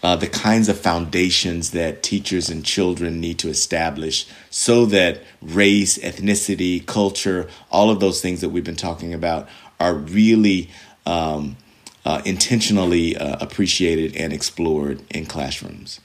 uh, 0.01 0.15
the 0.15 0.27
kinds 0.27 0.69
of 0.69 0.79
foundations 0.79 1.71
that 1.71 2.01
teachers 2.03 2.49
and 2.49 2.63
children 2.63 3.19
need 3.19 3.37
to 3.39 3.49
establish 3.49 4.27
so 4.49 4.85
that 4.85 5.21
race, 5.41 5.97
ethnicity, 5.97 6.85
culture, 6.85 7.47
all 7.71 7.89
of 7.89 7.99
those 7.99 8.21
things 8.21 8.41
that 8.41 8.49
we've 8.49 8.63
been 8.63 8.75
talking 8.75 9.13
about 9.13 9.47
are 9.79 9.93
really 9.93 10.69
um, 11.05 11.57
uh, 12.05 12.21
intentionally 12.25 13.17
uh, 13.17 13.37
appreciated 13.41 14.15
and 14.15 14.31
explored 14.31 15.01
in 15.09 15.25
classrooms. 15.25 15.99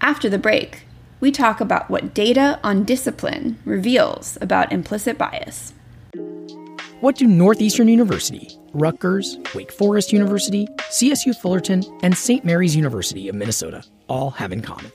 After 0.00 0.28
the 0.28 0.38
break, 0.38 0.82
we 1.20 1.30
talk 1.30 1.60
about 1.60 1.90
what 1.90 2.14
data 2.14 2.60
on 2.62 2.84
discipline 2.84 3.58
reveals 3.64 4.38
about 4.40 4.72
implicit 4.72 5.18
bias. 5.18 5.72
What 7.00 7.14
do 7.14 7.28
Northeastern 7.28 7.86
University, 7.86 8.58
Rutgers, 8.72 9.38
Wake 9.54 9.70
Forest 9.70 10.12
University, 10.12 10.66
CSU 10.90 11.32
Fullerton, 11.36 11.84
and 12.02 12.16
St. 12.16 12.44
Mary's 12.44 12.74
University 12.74 13.28
of 13.28 13.36
Minnesota 13.36 13.84
all 14.08 14.30
have 14.32 14.50
in 14.50 14.62
common? 14.62 14.90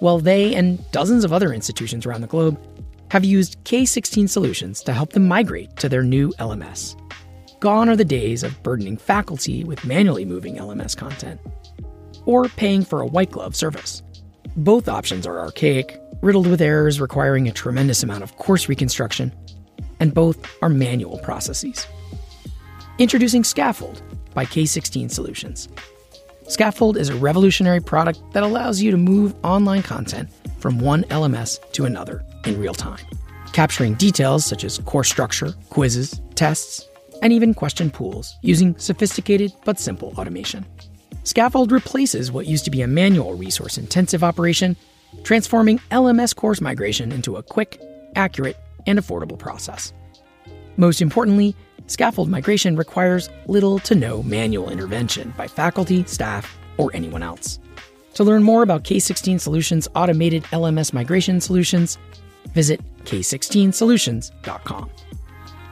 Well, 0.00 0.18
they 0.18 0.56
and 0.56 0.82
dozens 0.90 1.22
of 1.22 1.32
other 1.32 1.52
institutions 1.52 2.04
around 2.04 2.22
the 2.22 2.26
globe 2.26 2.58
have 3.12 3.24
used 3.24 3.62
K16 3.62 4.28
solutions 4.28 4.82
to 4.82 4.92
help 4.92 5.12
them 5.12 5.28
migrate 5.28 5.76
to 5.76 5.88
their 5.88 6.02
new 6.02 6.32
LMS. 6.40 6.96
Gone 7.60 7.88
are 7.88 7.96
the 7.96 8.04
days 8.04 8.42
of 8.42 8.60
burdening 8.64 8.96
faculty 8.96 9.62
with 9.62 9.84
manually 9.84 10.24
moving 10.24 10.56
LMS 10.56 10.96
content 10.96 11.40
or 12.26 12.48
paying 12.48 12.84
for 12.84 13.02
a 13.02 13.06
white 13.06 13.30
glove 13.30 13.54
service. 13.54 14.02
Both 14.56 14.88
options 14.88 15.28
are 15.28 15.38
archaic, 15.38 15.96
riddled 16.22 16.48
with 16.48 16.60
errors 16.60 17.00
requiring 17.00 17.46
a 17.46 17.52
tremendous 17.52 18.02
amount 18.02 18.24
of 18.24 18.36
course 18.36 18.68
reconstruction, 18.68 19.32
and 20.00 20.12
both 20.12 20.38
are 20.62 20.68
manual 20.68 21.18
processes. 21.18 21.86
Introducing 22.98 23.44
Scaffold 23.44 24.02
by 24.34 24.44
K16 24.44 25.10
Solutions. 25.10 25.68
Scaffold 26.48 26.96
is 26.96 27.08
a 27.08 27.14
revolutionary 27.14 27.80
product 27.80 28.20
that 28.32 28.42
allows 28.42 28.82
you 28.82 28.90
to 28.90 28.96
move 28.96 29.34
online 29.44 29.82
content 29.82 30.28
from 30.58 30.80
one 30.80 31.04
LMS 31.04 31.60
to 31.72 31.84
another 31.84 32.24
in 32.44 32.58
real 32.58 32.74
time, 32.74 33.04
capturing 33.52 33.94
details 33.94 34.44
such 34.44 34.64
as 34.64 34.78
course 34.78 35.08
structure, 35.08 35.54
quizzes, 35.70 36.20
tests, 36.34 36.88
and 37.22 37.32
even 37.32 37.54
question 37.54 37.90
pools 37.90 38.36
using 38.42 38.76
sophisticated 38.78 39.52
but 39.64 39.78
simple 39.78 40.12
automation. 40.18 40.66
Scaffold 41.24 41.70
replaces 41.70 42.32
what 42.32 42.46
used 42.46 42.64
to 42.64 42.70
be 42.70 42.82
a 42.82 42.86
manual 42.86 43.34
resource 43.34 43.78
intensive 43.78 44.24
operation, 44.24 44.76
transforming 45.22 45.78
LMS 45.90 46.34
course 46.34 46.60
migration 46.60 47.12
into 47.12 47.36
a 47.36 47.42
quick, 47.42 47.80
accurate, 48.16 48.56
and 48.86 48.98
affordable 48.98 49.38
process. 49.38 49.92
Most 50.76 51.02
importantly, 51.02 51.54
Scaffold 51.90 52.28
migration 52.28 52.76
requires 52.76 53.28
little 53.46 53.80
to 53.80 53.96
no 53.96 54.22
manual 54.22 54.70
intervention 54.70 55.34
by 55.36 55.48
faculty, 55.48 56.04
staff, 56.04 56.56
or 56.76 56.90
anyone 56.94 57.22
else. 57.22 57.58
To 58.14 58.24
learn 58.24 58.44
more 58.44 58.62
about 58.62 58.84
K16 58.84 59.40
Solutions' 59.40 59.88
automated 59.96 60.44
LMS 60.44 60.92
migration 60.92 61.40
solutions, 61.40 61.98
visit 62.54 62.80
k16solutions.com. 63.04 64.90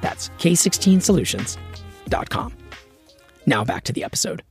That's 0.01 0.29
k16solutions.com. 0.31 2.53
Now 3.47 3.65
back 3.65 3.85
to 3.85 3.93
the 3.93 4.03
episode. 4.03 4.43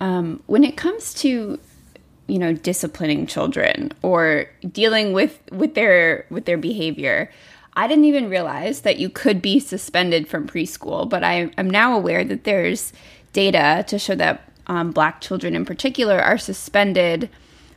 Um, 0.00 0.42
when 0.46 0.64
it 0.64 0.76
comes 0.76 1.14
to 1.14 1.58
you 2.26 2.38
know 2.38 2.52
disciplining 2.52 3.26
children 3.26 3.92
or 4.02 4.46
dealing 4.70 5.12
with 5.12 5.38
with 5.50 5.74
their 5.74 6.26
with 6.30 6.44
their 6.44 6.56
behavior 6.56 7.30
i 7.74 7.86
didn't 7.86 8.04
even 8.04 8.30
realize 8.30 8.80
that 8.80 8.98
you 8.98 9.08
could 9.08 9.42
be 9.42 9.58
suspended 9.58 10.26
from 10.28 10.46
preschool 10.46 11.08
but 11.08 11.22
i 11.22 11.50
am 11.58 11.68
now 11.68 11.96
aware 11.96 12.24
that 12.24 12.44
there's 12.44 12.92
data 13.32 13.84
to 13.86 13.98
show 13.98 14.14
that 14.14 14.48
um, 14.66 14.92
black 14.92 15.20
children 15.20 15.54
in 15.54 15.64
particular 15.64 16.18
are 16.20 16.38
suspended 16.38 17.28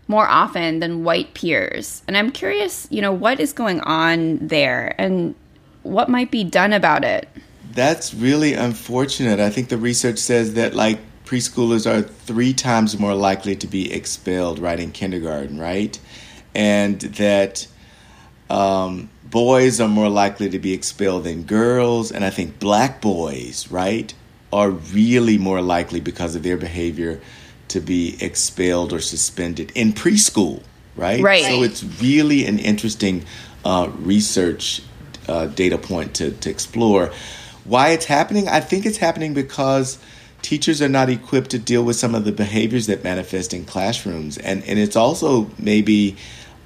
more 0.08 0.28
often 0.28 0.80
than 0.80 1.04
white 1.04 1.34
peers 1.34 2.02
and 2.08 2.16
i'm 2.16 2.32
curious 2.32 2.88
you 2.90 3.02
know 3.02 3.12
what 3.12 3.40
is 3.40 3.52
going 3.52 3.82
on 3.82 4.38
there 4.40 4.96
and 4.98 5.36
what 5.88 6.10
might 6.10 6.32
be 6.32 6.44
done 6.44 6.74
about 6.74 7.04
it? 7.04 7.28
That's 7.72 8.14
really 8.14 8.54
unfortunate. 8.54 9.40
I 9.40 9.50
think 9.50 9.70
the 9.70 9.78
research 9.78 10.20
says 10.20 10.54
that 10.56 10.74
like 10.74 11.00
preschoolers 11.28 11.86
are 11.86 12.02
three 12.02 12.54
times 12.54 12.98
more 12.98 13.13
likely 13.13 13.56
to 13.58 13.68
be 13.68 13.94
expelled 13.94 14.60
right 14.60 14.80
in 14.80 14.92
kindergarten, 14.92 15.60
right? 15.60 16.00
And 16.56 17.02
that 17.02 17.68
um, 18.50 19.10
boys 19.26 19.82
are 19.82 19.90
more 19.90 20.08
likely 20.08 20.50
to 20.50 20.58
be 20.58 20.74
expelled 20.74 21.26
than 21.26 21.44
girls. 21.44 22.12
And 22.13 22.24
I 22.24 22.30
think 22.30 22.60
black 22.60 23.02
boys, 23.02 23.70
right, 23.70 24.13
are 24.54 24.70
really 24.70 25.38
more 25.38 25.62
likely 25.62 26.00
because 26.00 26.34
of 26.36 26.44
their 26.44 26.56
behavior 26.56 27.20
to 27.68 27.82
be 27.82 28.16
expelled 28.22 28.94
or 28.94 29.02
suspended 29.02 29.74
in 29.76 29.92
preschool, 29.92 30.63
right? 30.96 31.22
Right. 31.22 31.44
So 31.44 31.62
it's 31.62 31.84
really 32.02 32.46
an 32.46 32.58
interesting 32.58 33.26
uh, 33.66 33.90
research 33.98 34.82
uh, 35.28 35.48
data 35.48 35.78
point 35.78 36.16
to, 36.16 36.32
to 36.32 36.50
explore. 36.50 37.12
Why 37.66 37.90
it's 37.90 38.06
happening? 38.06 38.48
I 38.48 38.62
think 38.62 38.86
it's 38.86 38.98
happening 38.98 39.34
because 39.34 40.00
teachers 40.41 40.82
are 40.82 40.89
not 40.89 41.10
equipped 41.10 41.52
to 41.52 41.60
deal 41.60 41.84
with 41.84 41.95
some 41.95 42.15
of 42.15 42.26
the 42.26 42.32
behaviors 42.32 42.88
that 42.88 43.04
manifest 43.04 43.54
in 43.54 43.65
classrooms. 43.65 44.38
And, 44.38 44.63
and 44.63 44.80
it's 44.80 44.95
also 44.95 45.50
maybe 45.58 46.15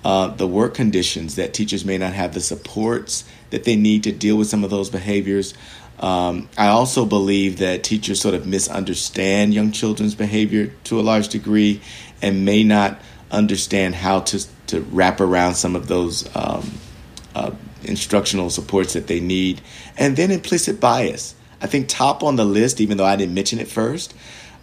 uh, 0.04 0.28
the 0.30 0.48
work 0.48 0.74
conditions 0.74 1.36
that 1.36 1.54
teachers 1.54 1.86
may 1.86 1.98
not 1.98 2.14
have 2.14 2.34
the 2.34 2.42
supports 2.42 3.24
that 3.52 3.64
they 3.64 3.76
need 3.76 4.04
to 4.04 4.12
deal 4.12 4.38
with 4.38 4.48
some 4.48 4.64
of 4.64 4.70
those 4.70 4.90
behaviors. 4.90 5.54
Um, 6.00 6.50
I 6.58 6.68
also 6.68 7.06
believe 7.06 7.60
that 7.60 7.84
teachers 7.84 8.20
sort 8.20 8.34
of 8.34 8.48
misunderstand 8.48 9.54
young 9.54 9.72
children's 9.72 10.16
behavior 10.16 10.74
to 10.86 11.00
a 11.00 11.04
large 11.04 11.28
degree 11.28 11.82
and 12.22 12.44
may 12.44 12.64
not 12.64 13.00
understand 13.30 13.96
how 13.96 14.22
to, 14.22 14.46
to 14.68 14.82
wrap 14.82 15.22
around 15.22 15.56
some 15.56 15.76
of 15.76 15.88
those 15.88 16.28
um, 16.36 16.72
uh, 17.36 17.52
instructional 17.84 18.50
supports 18.50 18.94
that 18.94 19.08
they 19.08 19.20
need. 19.20 19.62
And 19.98 20.16
then 20.18 20.32
implicit 20.32 20.80
bias. 20.80 21.36
I 21.62 21.68
think 21.68 21.88
top 21.88 22.24
on 22.24 22.36
the 22.36 22.46
list, 22.46 22.82
even 22.82 22.98
though 22.98 23.06
I 23.06 23.16
didn't 23.16 23.36
mention 23.36 23.60
it 23.60 23.68
first, 23.68 24.14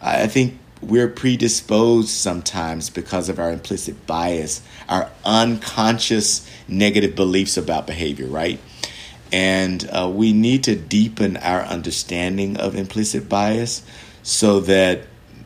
I 0.01 0.27
think 0.27 0.59
we're 0.81 1.09
predisposed 1.09 2.09
sometimes 2.09 2.91
because 2.91 3.29
of 3.29 3.39
our 3.39 3.51
implicit 3.51 4.07
bias, 4.07 4.63
our 4.89 5.11
unconscious 5.25 6.49
negative 6.69 7.17
beliefs 7.17 7.57
about 7.57 7.87
behavior, 7.87 8.27
right? 8.27 8.61
And 9.33 9.89
uh, 9.91 10.11
we 10.13 10.33
need 10.33 10.65
to 10.65 10.77
deepen 10.77 11.37
our 11.37 11.63
understanding 11.63 12.57
of 12.57 12.75
implicit 12.75 13.29
bias 13.29 13.85
so 14.23 14.61
that, 14.61 15.03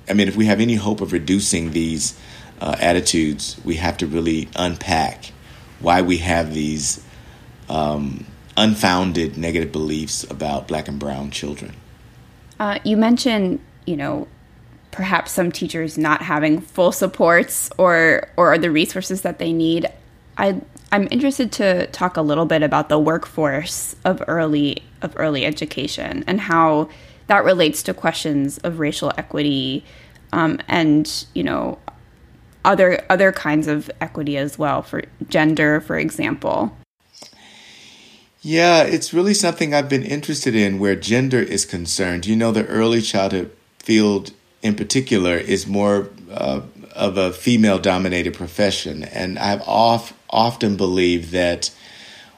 I 0.09 0.15
mean, 0.15 0.29
if 0.29 0.37
we 0.37 0.47
have 0.47 0.61
any 0.61 0.75
hope 0.75 1.01
of 1.01 1.13
reducing 1.13 1.73
these 1.73 2.19
uh, 2.61 2.77
attitudes, 2.79 3.61
we 3.65 3.77
have 3.77 3.97
to 3.99 4.07
really 4.07 4.49
unpack 4.55 5.33
why 5.81 6.03
we 6.03 6.19
have 6.19 6.55
these 6.55 7.05
um, 7.69 8.25
unfounded 8.57 9.37
negative 9.37 9.73
beliefs 9.73 10.25
about 10.31 10.69
black 10.69 10.89
and 10.89 10.99
brown 10.99 11.31
children. 11.31 11.75
Uh, 12.61 12.79
you 12.85 12.97
mentioned, 12.97 13.61
you 13.87 13.97
know, 13.97 14.29
perhaps 14.91 15.33
some 15.33 15.51
teachers 15.51 15.97
not 15.97 16.23
having 16.23 16.61
full 16.61 16.93
supports 16.93 17.71
or 17.79 18.29
or 18.37 18.57
the 18.59 18.71
resources 18.71 19.23
that 19.23 19.39
they 19.39 19.53
need. 19.53 19.87
I 20.37 20.61
I'm 20.93 21.09
interested 21.11 21.51
to 21.53 21.87
talk 21.89 22.17
a 22.17 22.23
little 22.23 22.45
bit 22.45 22.63
about 22.63 22.89
the 22.89 22.99
workforce 22.99 23.97
of 24.05 24.23
early 24.29 24.83
of 25.01 25.15
early 25.17 25.45
education 25.45 26.23
and 26.27 26.41
how 26.41 26.89
that 27.27 27.45
relates 27.45 27.83
to 27.85 27.95
questions 27.95 28.59
of 28.59 28.79
racial 28.79 29.11
equity 29.17 29.85
um, 30.33 30.61
and 30.69 31.27
you 31.35 31.43
know 31.43 31.79
other 32.65 33.05
other 33.11 33.33
kinds 33.33 33.67
of 33.67 33.91
equity 34.01 34.37
as 34.37 34.59
well 34.59 34.83
for 34.83 35.03
gender, 35.29 35.81
for 35.81 35.99
example. 35.99 36.77
Yeah, 38.45 38.83
it's 38.83 39.15
really 39.15 39.35
something 39.35 39.73
I've 39.73 39.89
been 39.89 40.03
interested 40.03 40.57
in 40.57 40.81
where 40.81 40.97
gender 40.97 41.39
is 41.39 41.65
concerned. 41.65 42.27
You 42.27 42.35
know, 42.35 42.51
the 42.51 42.67
early 42.67 43.01
childhood 43.01 43.57
field 43.79 44.33
in 44.63 44.75
particular 44.75 45.37
is 45.37 45.69
more 45.69 46.09
uh, 46.29 46.63
of 46.93 47.17
a 47.17 47.33
female 47.33 47.79
dominated 47.79 48.35
profession. 48.35 49.05
And 49.05 49.39
I've 49.39 49.63
often 49.65 50.77
believed 50.77 51.31
that 51.31 51.71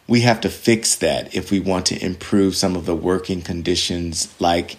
we 0.07 0.21
have 0.21 0.43
to 0.43 0.51
fix 0.51 0.95
that 0.97 1.35
if 1.35 1.51
we 1.51 1.59
want 1.59 1.87
to 1.87 2.05
improve 2.05 2.55
some 2.55 2.77
of 2.77 2.85
the 2.85 2.95
working 2.95 3.41
conditions 3.41 4.35
like 4.39 4.77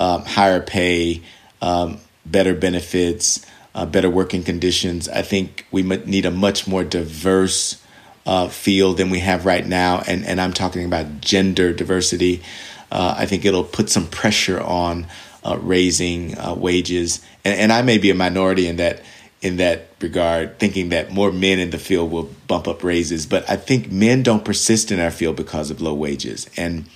um, 0.00 0.24
higher 0.24 0.60
pay, 0.60 1.22
um, 1.62 1.98
better 2.26 2.52
benefits, 2.52 3.46
uh, 3.76 3.86
better 3.86 4.10
working 4.10 4.42
conditions. 4.42 5.08
I 5.08 5.22
think 5.22 5.66
we 5.70 5.82
need 5.82 6.26
a 6.26 6.32
much 6.32 6.66
more 6.66 6.82
diverse 6.82 7.80
uh, 8.26 8.48
field 8.48 8.96
than 8.96 9.10
we 9.10 9.20
have 9.20 9.46
right 9.46 9.66
now. 9.66 10.02
And, 10.06 10.24
and 10.24 10.40
I'm 10.40 10.52
talking 10.52 10.84
about 10.84 11.20
gender 11.20 11.72
diversity. 11.72 12.42
Uh, 12.90 13.14
I 13.18 13.26
think 13.26 13.44
it'll 13.44 13.64
put 13.64 13.90
some 13.90 14.06
pressure 14.06 14.60
on 14.60 15.06
uh, 15.44 15.58
raising 15.60 16.38
uh, 16.38 16.54
wages. 16.54 17.20
And, 17.44 17.58
and 17.58 17.72
I 17.72 17.82
may 17.82 17.98
be 17.98 18.10
a 18.10 18.14
minority 18.14 18.66
in 18.66 18.76
that 18.76 19.02
in 19.44 19.58
that 19.58 19.88
regard, 20.00 20.58
thinking 20.58 20.88
that 20.88 21.12
more 21.12 21.30
men 21.30 21.58
in 21.58 21.68
the 21.68 21.78
field 21.78 22.10
will 22.10 22.30
bump 22.46 22.66
up 22.66 22.82
raises. 22.82 23.26
But 23.26 23.48
I 23.48 23.56
think 23.56 23.92
men 23.92 24.22
don't 24.22 24.42
persist 24.42 24.90
in 24.90 24.98
our 24.98 25.10
field 25.10 25.36
because 25.36 25.70
of 25.70 25.82
low 25.82 25.92
wages, 25.92 26.48
and 26.56 26.86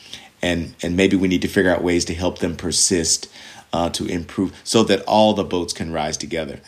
and 0.41 0.75
and 0.83 0.97
maybe 0.97 1.15
we 1.15 1.29
need 1.29 1.43
to 1.43 1.49
figure 1.49 1.71
out 1.71 1.83
ways 1.83 2.07
to 2.07 2.15
help 2.15 2.39
them 2.39 2.57
persist 2.57 3.29
uh, 3.75 3.91
to 3.91 4.07
improve, 4.07 4.59
so 4.65 4.83
that 4.85 5.03
all 5.03 5.35
the 5.35 5.45
boats 5.45 5.75
can 5.75 5.93
rise 5.93 6.17
together. 6.17 6.61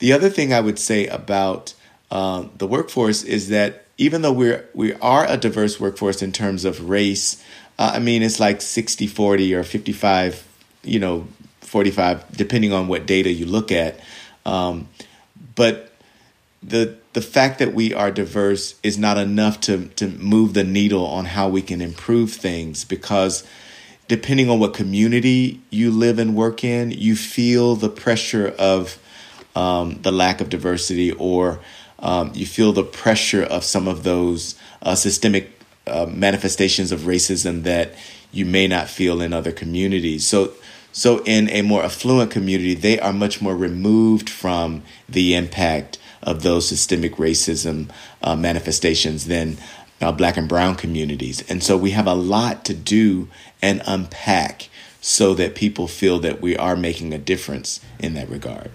The 0.00 0.12
other 0.12 0.30
thing 0.30 0.52
I 0.52 0.60
would 0.60 0.80
say 0.80 1.06
about 1.06 1.74
uh, 2.10 2.46
the 2.58 2.66
workforce 2.66 3.22
is 3.22 3.50
that 3.50 3.84
even 4.00 4.22
though 4.22 4.32
we're 4.32 4.68
we 4.74 4.94
are 4.94 5.26
a 5.26 5.36
diverse 5.36 5.78
workforce 5.78 6.22
in 6.22 6.32
terms 6.32 6.64
of 6.64 6.88
race, 6.88 7.42
uh, 7.78 7.92
I 7.94 7.98
mean 7.98 8.22
it's 8.22 8.40
like 8.40 8.60
60 8.60 9.06
40 9.06 9.54
or 9.54 9.62
55 9.62 10.46
you 10.82 10.98
know, 10.98 11.26
45, 11.60 12.36
depending 12.36 12.72
on 12.72 12.88
what 12.88 13.06
data 13.06 13.30
you 13.30 13.46
look 13.46 13.70
at. 13.70 14.00
Um, 14.46 14.88
but 15.54 15.92
the 16.62 16.96
the 17.12 17.20
fact 17.20 17.58
that 17.58 17.74
we 17.74 17.92
are 17.92 18.10
diverse 18.10 18.78
is 18.82 18.98
not 18.98 19.18
enough 19.18 19.60
to 19.60 19.88
to 19.96 20.08
move 20.08 20.54
the 20.54 20.64
needle 20.64 21.06
on 21.06 21.24
how 21.24 21.48
we 21.48 21.62
can 21.62 21.80
improve 21.80 22.32
things 22.32 22.84
because 22.84 23.46
depending 24.08 24.50
on 24.50 24.58
what 24.58 24.74
community 24.74 25.60
you 25.70 25.90
live 25.90 26.18
and 26.18 26.34
work 26.34 26.64
in, 26.64 26.90
you 26.90 27.14
feel 27.16 27.76
the 27.76 27.88
pressure 27.88 28.54
of 28.58 28.98
um, 29.54 30.00
the 30.02 30.12
lack 30.12 30.40
of 30.40 30.48
diversity, 30.48 31.12
or 31.12 31.60
um, 32.00 32.32
you 32.34 32.46
feel 32.46 32.72
the 32.72 32.82
pressure 32.82 33.42
of 33.42 33.64
some 33.64 33.88
of 33.88 34.02
those 34.02 34.54
uh, 34.82 34.94
systemic 34.94 35.52
uh, 35.86 36.06
manifestations 36.06 36.92
of 36.92 37.00
racism 37.00 37.62
that 37.64 37.94
you 38.32 38.44
may 38.44 38.66
not 38.66 38.88
feel 38.88 39.20
in 39.20 39.32
other 39.32 39.52
communities. 39.52 40.26
So 40.26 40.52
so, 40.92 41.22
in 41.24 41.48
a 41.50 41.62
more 41.62 41.84
affluent 41.84 42.30
community, 42.30 42.74
they 42.74 42.98
are 42.98 43.12
much 43.12 43.40
more 43.40 43.54
removed 43.54 44.28
from 44.28 44.82
the 45.08 45.34
impact 45.36 45.98
of 46.22 46.42
those 46.42 46.68
systemic 46.68 47.14
racism 47.14 47.90
uh, 48.22 48.34
manifestations 48.34 49.26
than 49.26 49.58
uh, 50.00 50.10
black 50.10 50.36
and 50.36 50.48
brown 50.48 50.74
communities. 50.74 51.48
And 51.48 51.62
so, 51.62 51.76
we 51.76 51.92
have 51.92 52.08
a 52.08 52.14
lot 52.14 52.64
to 52.64 52.74
do 52.74 53.28
and 53.62 53.82
unpack 53.86 54.68
so 55.00 55.32
that 55.34 55.54
people 55.54 55.86
feel 55.86 56.18
that 56.20 56.42
we 56.42 56.56
are 56.56 56.76
making 56.76 57.14
a 57.14 57.18
difference 57.18 57.80
in 58.00 58.14
that 58.14 58.28
regard. 58.28 58.70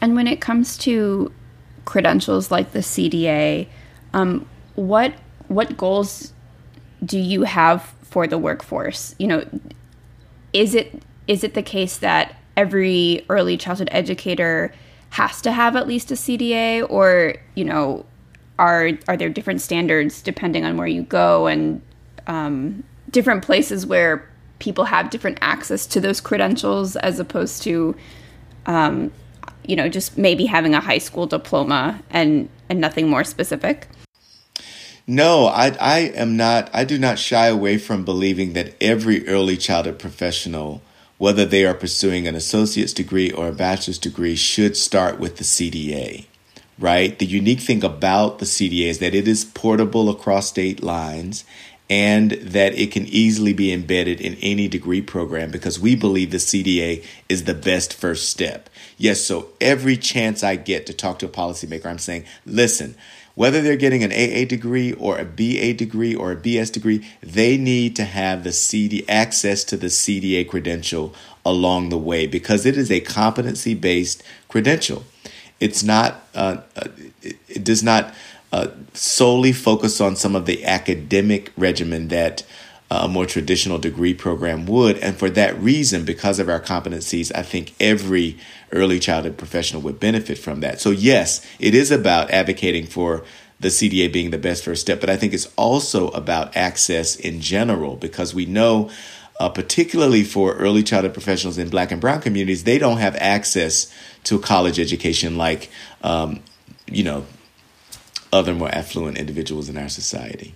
And 0.00 0.14
when 0.14 0.26
it 0.26 0.40
comes 0.40 0.76
to 0.78 1.32
credentials 1.84 2.50
like 2.50 2.72
the 2.72 2.80
CDA, 2.80 3.68
um, 4.12 4.46
what 4.74 5.14
what 5.48 5.76
goals 5.76 6.32
do 7.04 7.18
you 7.18 7.42
have 7.42 7.94
for 8.02 8.26
the 8.26 8.38
workforce? 8.38 9.14
You 9.18 9.26
know, 9.26 9.44
is 10.52 10.74
it 10.74 11.02
is 11.26 11.44
it 11.44 11.54
the 11.54 11.62
case 11.62 11.96
that 11.98 12.36
every 12.56 13.24
early 13.28 13.56
childhood 13.56 13.88
educator 13.92 14.72
has 15.10 15.42
to 15.42 15.52
have 15.52 15.76
at 15.76 15.86
least 15.86 16.10
a 16.10 16.14
CDA 16.14 16.88
or 16.88 17.34
you 17.54 17.64
know 17.64 18.04
are 18.58 18.90
are 19.08 19.16
there 19.16 19.28
different 19.28 19.60
standards 19.60 20.22
depending 20.22 20.64
on 20.64 20.76
where 20.76 20.86
you 20.86 21.02
go 21.02 21.46
and 21.46 21.82
um, 22.26 22.84
different 23.10 23.42
places 23.42 23.86
where 23.86 24.28
people 24.58 24.84
have 24.84 25.10
different 25.10 25.38
access 25.40 25.86
to 25.86 26.00
those 26.00 26.20
credentials 26.20 26.96
as 26.96 27.18
opposed 27.18 27.62
to 27.62 27.96
um, 28.66 29.10
you 29.66 29.76
know 29.76 29.88
just 29.88 30.18
maybe 30.18 30.46
having 30.46 30.74
a 30.74 30.80
high 30.80 30.98
school 30.98 31.26
diploma 31.26 32.00
and 32.10 32.48
and 32.68 32.80
nothing 32.80 33.08
more 33.08 33.24
specific 33.24 33.88
no, 35.06 35.46
I, 35.46 35.76
I 35.80 35.98
am 36.14 36.36
not, 36.36 36.70
I 36.72 36.84
do 36.84 36.96
not 36.96 37.18
shy 37.18 37.46
away 37.46 37.78
from 37.78 38.04
believing 38.04 38.52
that 38.52 38.74
every 38.80 39.26
early 39.26 39.56
childhood 39.56 39.98
professional, 39.98 40.80
whether 41.18 41.44
they 41.44 41.64
are 41.64 41.74
pursuing 41.74 42.28
an 42.28 42.36
associate's 42.36 42.92
degree 42.92 43.30
or 43.30 43.48
a 43.48 43.52
bachelor's 43.52 43.98
degree, 43.98 44.36
should 44.36 44.76
start 44.76 45.18
with 45.18 45.38
the 45.38 45.44
CDA, 45.44 46.26
right? 46.78 47.18
The 47.18 47.26
unique 47.26 47.60
thing 47.60 47.82
about 47.82 48.38
the 48.38 48.44
CDA 48.44 48.86
is 48.86 49.00
that 49.00 49.14
it 49.14 49.26
is 49.26 49.44
portable 49.44 50.08
across 50.08 50.48
state 50.48 50.82
lines 50.82 51.44
and 51.90 52.32
that 52.32 52.74
it 52.74 52.90
can 52.90 53.06
easily 53.06 53.52
be 53.52 53.72
embedded 53.72 54.20
in 54.20 54.34
any 54.40 54.68
degree 54.68 55.02
program 55.02 55.50
because 55.50 55.78
we 55.78 55.94
believe 55.94 56.30
the 56.30 56.38
CDA 56.38 57.04
is 57.28 57.44
the 57.44 57.54
best 57.54 57.92
first 57.92 58.28
step. 58.28 58.70
Yes, 58.96 59.20
so 59.20 59.48
every 59.60 59.96
chance 59.96 60.42
I 60.42 60.56
get 60.56 60.86
to 60.86 60.92
talk 60.92 61.18
to 61.18 61.26
a 61.26 61.28
policymaker, 61.28 61.86
I'm 61.86 61.98
saying, 61.98 62.24
listen, 62.46 62.94
whether 63.34 63.62
they're 63.62 63.76
getting 63.76 64.04
an 64.04 64.12
AA 64.12 64.46
degree 64.46 64.92
or 64.92 65.18
a 65.18 65.24
BA 65.24 65.74
degree 65.74 66.14
or 66.14 66.32
a 66.32 66.36
BS 66.36 66.72
degree, 66.72 67.06
they 67.22 67.56
need 67.56 67.96
to 67.96 68.04
have 68.04 68.44
the 68.44 68.52
CD 68.52 69.08
access 69.08 69.64
to 69.64 69.76
the 69.76 69.86
CDA 69.86 70.48
credential 70.48 71.14
along 71.44 71.88
the 71.88 71.98
way 71.98 72.26
because 72.26 72.66
it 72.66 72.76
is 72.76 72.90
a 72.90 73.00
competency 73.00 73.74
based 73.74 74.22
credential. 74.48 75.04
It's 75.60 75.82
not. 75.82 76.26
Uh, 76.34 76.58
uh, 76.76 76.88
it, 77.22 77.36
it, 77.48 77.64
does 77.64 77.82
not 77.82 78.12
uh, 78.52 78.68
solely 78.92 79.52
focus 79.52 80.00
on 80.00 80.14
some 80.14 80.36
of 80.36 80.46
the 80.46 80.64
academic 80.64 81.52
regimen 81.56 82.08
that 82.08 82.44
a 83.00 83.08
more 83.08 83.24
traditional 83.24 83.78
degree 83.78 84.12
program 84.12 84.66
would. 84.66 84.98
And 84.98 85.16
for 85.16 85.30
that 85.30 85.58
reason, 85.58 86.04
because 86.04 86.38
of 86.38 86.48
our 86.48 86.60
competencies, 86.60 87.32
I 87.34 87.42
think 87.42 87.74
every 87.80 88.38
early 88.70 88.98
childhood 88.98 89.38
professional 89.38 89.80
would 89.82 89.98
benefit 89.98 90.36
from 90.36 90.60
that. 90.60 90.80
So, 90.80 90.90
yes, 90.90 91.46
it 91.58 91.74
is 91.74 91.90
about 91.90 92.30
advocating 92.30 92.86
for 92.86 93.24
the 93.60 93.68
CDA 93.68 94.12
being 94.12 94.30
the 94.30 94.38
best 94.38 94.64
first 94.64 94.82
step, 94.82 95.00
but 95.00 95.08
I 95.08 95.16
think 95.16 95.32
it's 95.32 95.48
also 95.56 96.08
about 96.08 96.56
access 96.56 97.16
in 97.16 97.40
general 97.40 97.96
because 97.96 98.34
we 98.34 98.46
know. 98.46 98.90
Uh, 99.40 99.48
particularly 99.48 100.22
for 100.22 100.54
early 100.54 100.84
childhood 100.84 101.14
professionals 101.14 101.58
in 101.58 101.68
black 101.68 101.90
and 101.90 102.00
brown 102.00 102.20
communities, 102.20 102.62
they 102.62 102.78
don't 102.78 102.98
have 102.98 103.16
access 103.16 103.92
to 104.22 104.38
college 104.38 104.78
education 104.78 105.36
like, 105.36 105.68
um, 106.04 106.38
you 106.86 107.02
know, 107.02 107.26
other 108.32 108.54
more 108.54 108.74
affluent 108.74 109.18
individuals 109.18 109.68
in 109.68 109.76
our 109.76 109.88
society. 109.88 110.54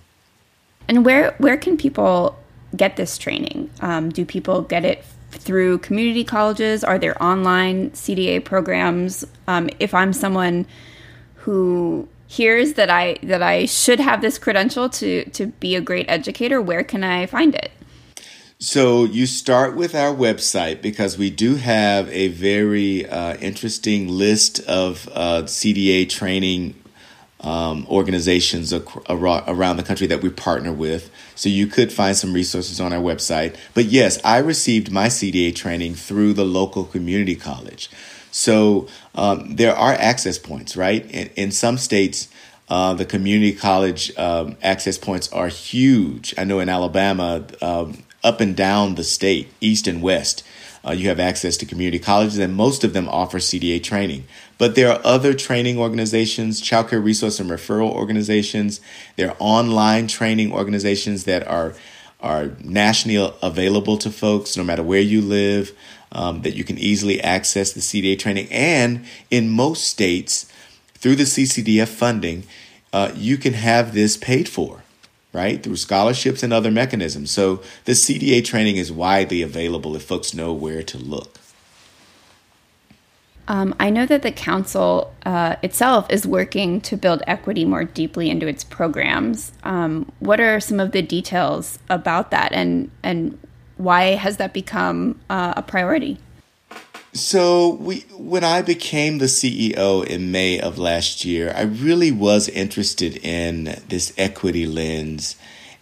And 0.87 1.05
where 1.05 1.35
where 1.37 1.57
can 1.57 1.77
people 1.77 2.37
get 2.75 2.95
this 2.95 3.17
training? 3.17 3.69
Um, 3.81 4.09
do 4.09 4.25
people 4.25 4.61
get 4.61 4.85
it 4.85 5.03
through 5.31 5.79
community 5.79 6.23
colleges? 6.23 6.83
Are 6.83 6.97
there 6.97 7.21
online 7.21 7.91
CDA 7.91 8.43
programs? 8.43 9.25
Um, 9.47 9.69
if 9.79 9.93
I'm 9.93 10.13
someone 10.13 10.65
who 11.35 12.07
hears 12.27 12.73
that 12.73 12.89
I 12.89 13.17
that 13.23 13.41
I 13.41 13.65
should 13.65 13.99
have 13.99 14.21
this 14.21 14.37
credential 14.37 14.89
to 14.89 15.25
to 15.31 15.47
be 15.47 15.75
a 15.75 15.81
great 15.81 16.09
educator, 16.09 16.61
where 16.61 16.83
can 16.83 17.03
I 17.03 17.25
find 17.25 17.55
it? 17.55 17.71
So 18.59 19.03
you 19.03 19.27
start 19.27 19.75
with 19.75 19.93
our 19.93 20.13
website 20.15 20.81
because 20.81 21.15
we 21.15 21.29
do 21.29 21.55
have 21.55 22.09
a 22.09 22.29
very 22.29 23.05
uh, 23.05 23.35
interesting 23.35 24.07
list 24.07 24.59
of 24.61 25.07
uh, 25.13 25.43
CDA 25.43 26.09
training 26.09 26.73
um, 27.41 27.85
organizations 27.89 28.73
ac- 28.73 28.83
around 29.09 29.77
the 29.77 29.83
country 29.83 30.07
that 30.07 30.21
we 30.21 30.29
partner 30.29 30.71
with. 30.71 31.11
So 31.35 31.49
you 31.49 31.67
could 31.67 31.91
find 31.91 32.15
some 32.15 32.33
resources 32.33 32.79
on 32.79 32.93
our 32.93 33.01
website. 33.01 33.55
But 33.73 33.85
yes, 33.85 34.19
I 34.23 34.39
received 34.39 34.91
my 34.91 35.07
CDA 35.07 35.55
training 35.55 35.95
through 35.95 36.33
the 36.33 36.45
local 36.45 36.83
community 36.83 37.35
college. 37.35 37.89
So 38.31 38.87
um, 39.15 39.55
there 39.55 39.75
are 39.75 39.93
access 39.93 40.37
points, 40.37 40.75
right? 40.75 41.05
In, 41.11 41.27
in 41.35 41.51
some 41.51 41.77
states, 41.77 42.27
uh, 42.69 42.93
the 42.93 43.05
community 43.05 43.53
college 43.53 44.15
um, 44.17 44.57
access 44.61 44.97
points 44.97 45.31
are 45.31 45.47
huge. 45.47 46.33
I 46.37 46.43
know 46.43 46.59
in 46.59 46.69
Alabama, 46.69 47.45
um, 47.61 48.03
up 48.23 48.41
and 48.41 48.55
down 48.55 48.95
the 48.95 49.03
state, 49.03 49.51
east 49.61 49.87
and 49.87 50.01
west, 50.01 50.43
uh, 50.85 50.91
you 50.91 51.09
have 51.09 51.19
access 51.19 51.57
to 51.57 51.65
community 51.65 51.99
colleges, 51.99 52.37
and 52.37 52.55
most 52.55 52.83
of 52.83 52.93
them 52.93 53.07
offer 53.09 53.39
CDA 53.39 53.81
training. 53.83 54.25
But 54.57 54.75
there 54.75 54.91
are 54.91 55.01
other 55.03 55.33
training 55.33 55.77
organizations, 55.77 56.61
child 56.61 56.89
care 56.89 56.99
resource 56.99 57.39
and 57.39 57.49
referral 57.49 57.91
organizations. 57.91 58.81
There 59.15 59.29
are 59.29 59.37
online 59.39 60.07
training 60.07 60.51
organizations 60.51 61.25
that 61.25 61.47
are 61.47 61.73
are 62.19 62.51
nationally 62.63 63.31
available 63.43 63.95
to 63.95 64.09
folks 64.09 64.57
no 64.57 64.63
matter 64.63 64.81
where 64.81 65.01
you 65.01 65.21
live. 65.21 65.71
Um, 66.09 66.41
that 66.43 66.55
you 66.55 66.63
can 66.63 66.77
easily 66.77 67.19
access 67.21 67.73
the 67.73 67.81
CDA 67.81 68.17
training, 68.17 68.47
and 68.49 69.05
in 69.29 69.49
most 69.49 69.83
states, 69.83 70.49
through 70.93 71.15
the 71.15 71.25
CCDF 71.25 71.89
funding, 71.89 72.43
uh, 72.93 73.11
you 73.13 73.37
can 73.37 73.51
have 73.51 73.93
this 73.93 74.15
paid 74.15 74.47
for 74.47 74.83
right? 75.37 75.61
Through 75.61 75.75
scholarships 75.75 76.41
and 76.41 76.51
other 76.51 76.71
mechanisms. 76.71 77.29
So 77.29 77.61
the 77.85 77.91
CDA 77.91 78.43
training 78.43 78.77
is 78.77 78.91
widely 78.91 79.43
available 79.43 79.95
if 79.95 80.03
folks 80.03 80.33
know 80.33 80.51
where 80.51 80.81
to 80.81 80.97
look. 80.97 81.37
Um, 83.47 83.75
I 83.79 83.91
know 83.91 84.05
that 84.07 84.23
the 84.23 84.31
council 84.31 85.13
uh, 85.25 85.55
itself 85.61 86.07
is 86.09 86.25
working 86.25 86.81
to 86.81 86.97
build 86.97 87.21
equity 87.27 87.65
more 87.65 87.85
deeply 87.85 88.29
into 88.29 88.47
its 88.47 88.63
programs. 88.63 89.53
Um, 89.63 90.11
what 90.19 90.41
are 90.41 90.59
some 90.59 90.79
of 90.79 90.91
the 90.91 91.01
details 91.01 91.79
about 91.89 92.31
that, 92.31 92.51
and 92.51 92.91
and 93.03 93.39
why 93.77 94.15
has 94.15 94.35
that 94.37 94.53
become 94.53 95.17
uh, 95.29 95.53
a 95.55 95.61
priority? 95.61 96.17
So 97.17 97.69
we 97.69 98.01
when 98.15 98.43
I 98.43 98.61
became 98.61 99.17
the 99.17 99.25
CEO 99.25 100.05
in 100.05 100.31
May 100.31 100.59
of 100.59 100.77
last 100.77 101.25
year, 101.25 101.51
I 101.55 101.63
really 101.63 102.11
was 102.11 102.47
interested 102.47 103.17
in 103.25 103.75
this 103.89 104.13
equity 104.17 104.67
lens 104.67 105.35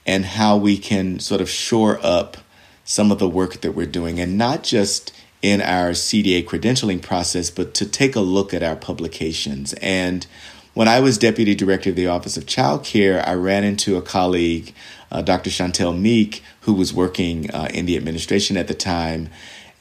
and 0.05 0.23
how 0.23 0.55
we 0.55 0.77
can 0.77 1.19
sort 1.19 1.41
of 1.41 1.49
shore 1.49 1.99
up 2.01 2.37
some 2.85 3.11
of 3.11 3.19
the 3.19 3.27
work 3.27 3.61
that 3.61 3.73
we're 3.73 3.85
doing 3.85 4.19
and 4.19 4.37
not 4.37 4.63
just 4.63 5.11
in 5.41 5.61
our 5.61 5.91
CDA 5.91 6.45
credentialing 6.45 7.01
process, 7.01 7.49
but 7.49 7.73
to 7.73 7.85
take 7.85 8.15
a 8.15 8.21
look 8.21 8.53
at 8.53 8.63
our 8.63 8.75
publications. 8.77 9.73
And 9.81 10.25
when 10.73 10.87
I 10.87 11.01
was 11.01 11.17
deputy 11.17 11.53
director 11.53 11.89
of 11.89 11.97
the 11.97 12.07
Office 12.07 12.37
of 12.37 12.47
Child 12.47 12.85
Care, 12.85 13.27
I 13.27 13.33
ran 13.33 13.63
into 13.63 13.97
a 13.97 14.01
colleague, 14.01 14.73
uh, 15.11 15.21
Dr. 15.21 15.49
Shantel 15.49 15.99
Meek, 15.99 16.43
who 16.61 16.73
was 16.73 16.93
working 16.93 17.51
uh, 17.51 17.67
in 17.73 17.85
the 17.85 17.97
administration 17.97 18.55
at 18.57 18.67
the 18.67 18.73
time 18.73 19.29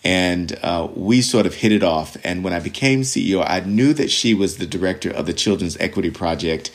and 0.05 0.57
uh, 0.63 0.89
we 0.95 1.23
sort 1.23 1.47
of 1.47 1.55
hit 1.55 1.73
it 1.73 1.83
off. 1.83 2.17
And 2.23 2.45
when 2.45 2.53
I 2.53 2.61
became 2.61 3.01
CEO, 3.01 3.45
I 3.47 3.61
knew 3.61 3.95
that 3.95 4.11
she 4.11 4.35
was 4.35 4.59
the 4.59 4.67
director 4.67 5.11
of 5.11 5.27
the 5.27 5.33
Children's 5.33 5.79
Equity 5.79 6.11
Project 6.11 6.71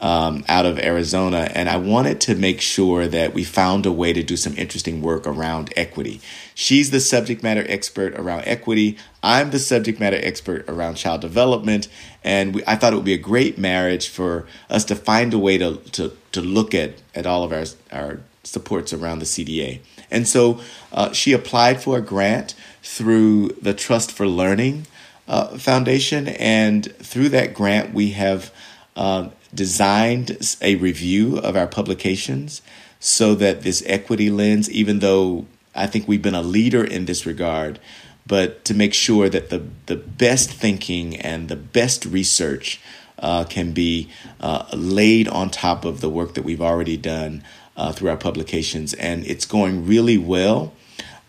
um, 0.00 0.44
out 0.48 0.66
of 0.66 0.78
Arizona, 0.78 1.48
and 1.54 1.66
I 1.66 1.78
wanted 1.78 2.20
to 2.22 2.34
make 2.34 2.60
sure 2.60 3.06
that 3.06 3.32
we 3.32 3.42
found 3.42 3.86
a 3.86 3.92
way 3.92 4.12
to 4.12 4.22
do 4.22 4.36
some 4.36 4.54
interesting 4.58 5.00
work 5.00 5.26
around 5.26 5.72
equity. 5.76 6.20
She's 6.54 6.90
the 6.90 7.00
subject 7.00 7.42
matter 7.42 7.64
expert 7.68 8.12
around 8.14 8.42
equity. 8.44 8.98
I'm 9.22 9.50
the 9.50 9.58
subject 9.58 10.00
matter 10.00 10.18
expert 10.20 10.68
around 10.68 10.96
child 10.96 11.22
development, 11.22 11.88
and 12.22 12.56
we, 12.56 12.62
I 12.66 12.76
thought 12.76 12.92
it 12.92 12.96
would 12.96 13.04
be 13.04 13.14
a 13.14 13.18
great 13.18 13.56
marriage 13.56 14.08
for 14.08 14.46
us 14.68 14.84
to 14.86 14.94
find 14.94 15.32
a 15.32 15.38
way 15.38 15.56
to 15.56 15.76
to, 15.92 16.12
to 16.32 16.40
look 16.42 16.74
at 16.74 17.00
at 17.14 17.24
all 17.24 17.42
of 17.44 17.52
our 17.52 17.64
our 17.90 18.20
supports 18.42 18.92
around 18.92 19.20
the 19.20 19.24
CDA. 19.24 19.80
And 20.14 20.28
so 20.28 20.60
uh, 20.92 21.12
she 21.12 21.32
applied 21.32 21.82
for 21.82 21.98
a 21.98 22.00
grant 22.00 22.54
through 22.82 23.48
the 23.60 23.74
Trust 23.74 24.12
for 24.12 24.26
Learning 24.26 24.86
uh, 25.26 25.58
Foundation. 25.58 26.28
And 26.28 26.94
through 26.96 27.30
that 27.30 27.52
grant, 27.52 27.92
we 27.92 28.10
have 28.10 28.52
uh, 28.96 29.30
designed 29.52 30.56
a 30.62 30.76
review 30.76 31.38
of 31.38 31.56
our 31.56 31.66
publications 31.66 32.62
so 33.00 33.34
that 33.34 33.62
this 33.62 33.82
equity 33.86 34.30
lens, 34.30 34.70
even 34.70 35.00
though 35.00 35.46
I 35.74 35.86
think 35.86 36.06
we've 36.06 36.22
been 36.22 36.34
a 36.34 36.42
leader 36.42 36.84
in 36.84 37.06
this 37.06 37.26
regard, 37.26 37.78
but 38.26 38.64
to 38.64 38.74
make 38.74 38.94
sure 38.94 39.28
that 39.28 39.50
the, 39.50 39.66
the 39.86 39.96
best 39.96 40.50
thinking 40.50 41.16
and 41.16 41.48
the 41.48 41.56
best 41.56 42.06
research 42.06 42.80
uh, 43.18 43.44
can 43.44 43.72
be 43.72 44.08
uh, 44.40 44.66
laid 44.72 45.28
on 45.28 45.50
top 45.50 45.84
of 45.84 46.00
the 46.00 46.08
work 46.08 46.34
that 46.34 46.44
we've 46.44 46.60
already 46.60 46.96
done 46.96 47.42
uh, 47.76 47.92
through 47.92 48.10
our 48.10 48.16
publications, 48.16 48.94
and 48.94 49.26
it's 49.26 49.46
going 49.46 49.86
really 49.86 50.18
well. 50.18 50.72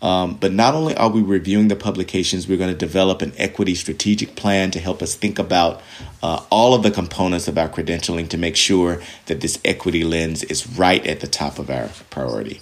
Um, 0.01 0.36
but 0.36 0.51
not 0.51 0.75
only 0.75 0.95
are 0.95 1.10
we 1.10 1.21
reviewing 1.21 1.67
the 1.67 1.75
publications, 1.75 2.47
we're 2.47 2.58
going 2.58 2.71
to 2.71 2.77
develop 2.77 3.21
an 3.21 3.34
equity 3.38 3.73
strategic 3.73 4.36
plan 4.36 4.69
to 4.71 4.79
help 4.79 5.01
us 5.01 5.15
think 5.15 5.39
about 5.39 5.81
uh, 6.21 6.43
all 6.51 6.73
of 6.73 6.84
the 6.84 6.91
components 6.91 7.47
of 7.47 7.58
our 7.58 7.69
credentialing 7.69 8.27
to 8.29 8.38
make 8.38 8.55
sure 8.55 9.01
that 9.25 9.41
this 9.41 9.58
equity 9.65 10.03
lens 10.03 10.43
is 10.43 10.67
right 10.77 11.05
at 11.08 11.21
the 11.21 11.27
top 11.27 11.58
of 11.58 11.69
our 11.69 11.89
priority. 12.10 12.62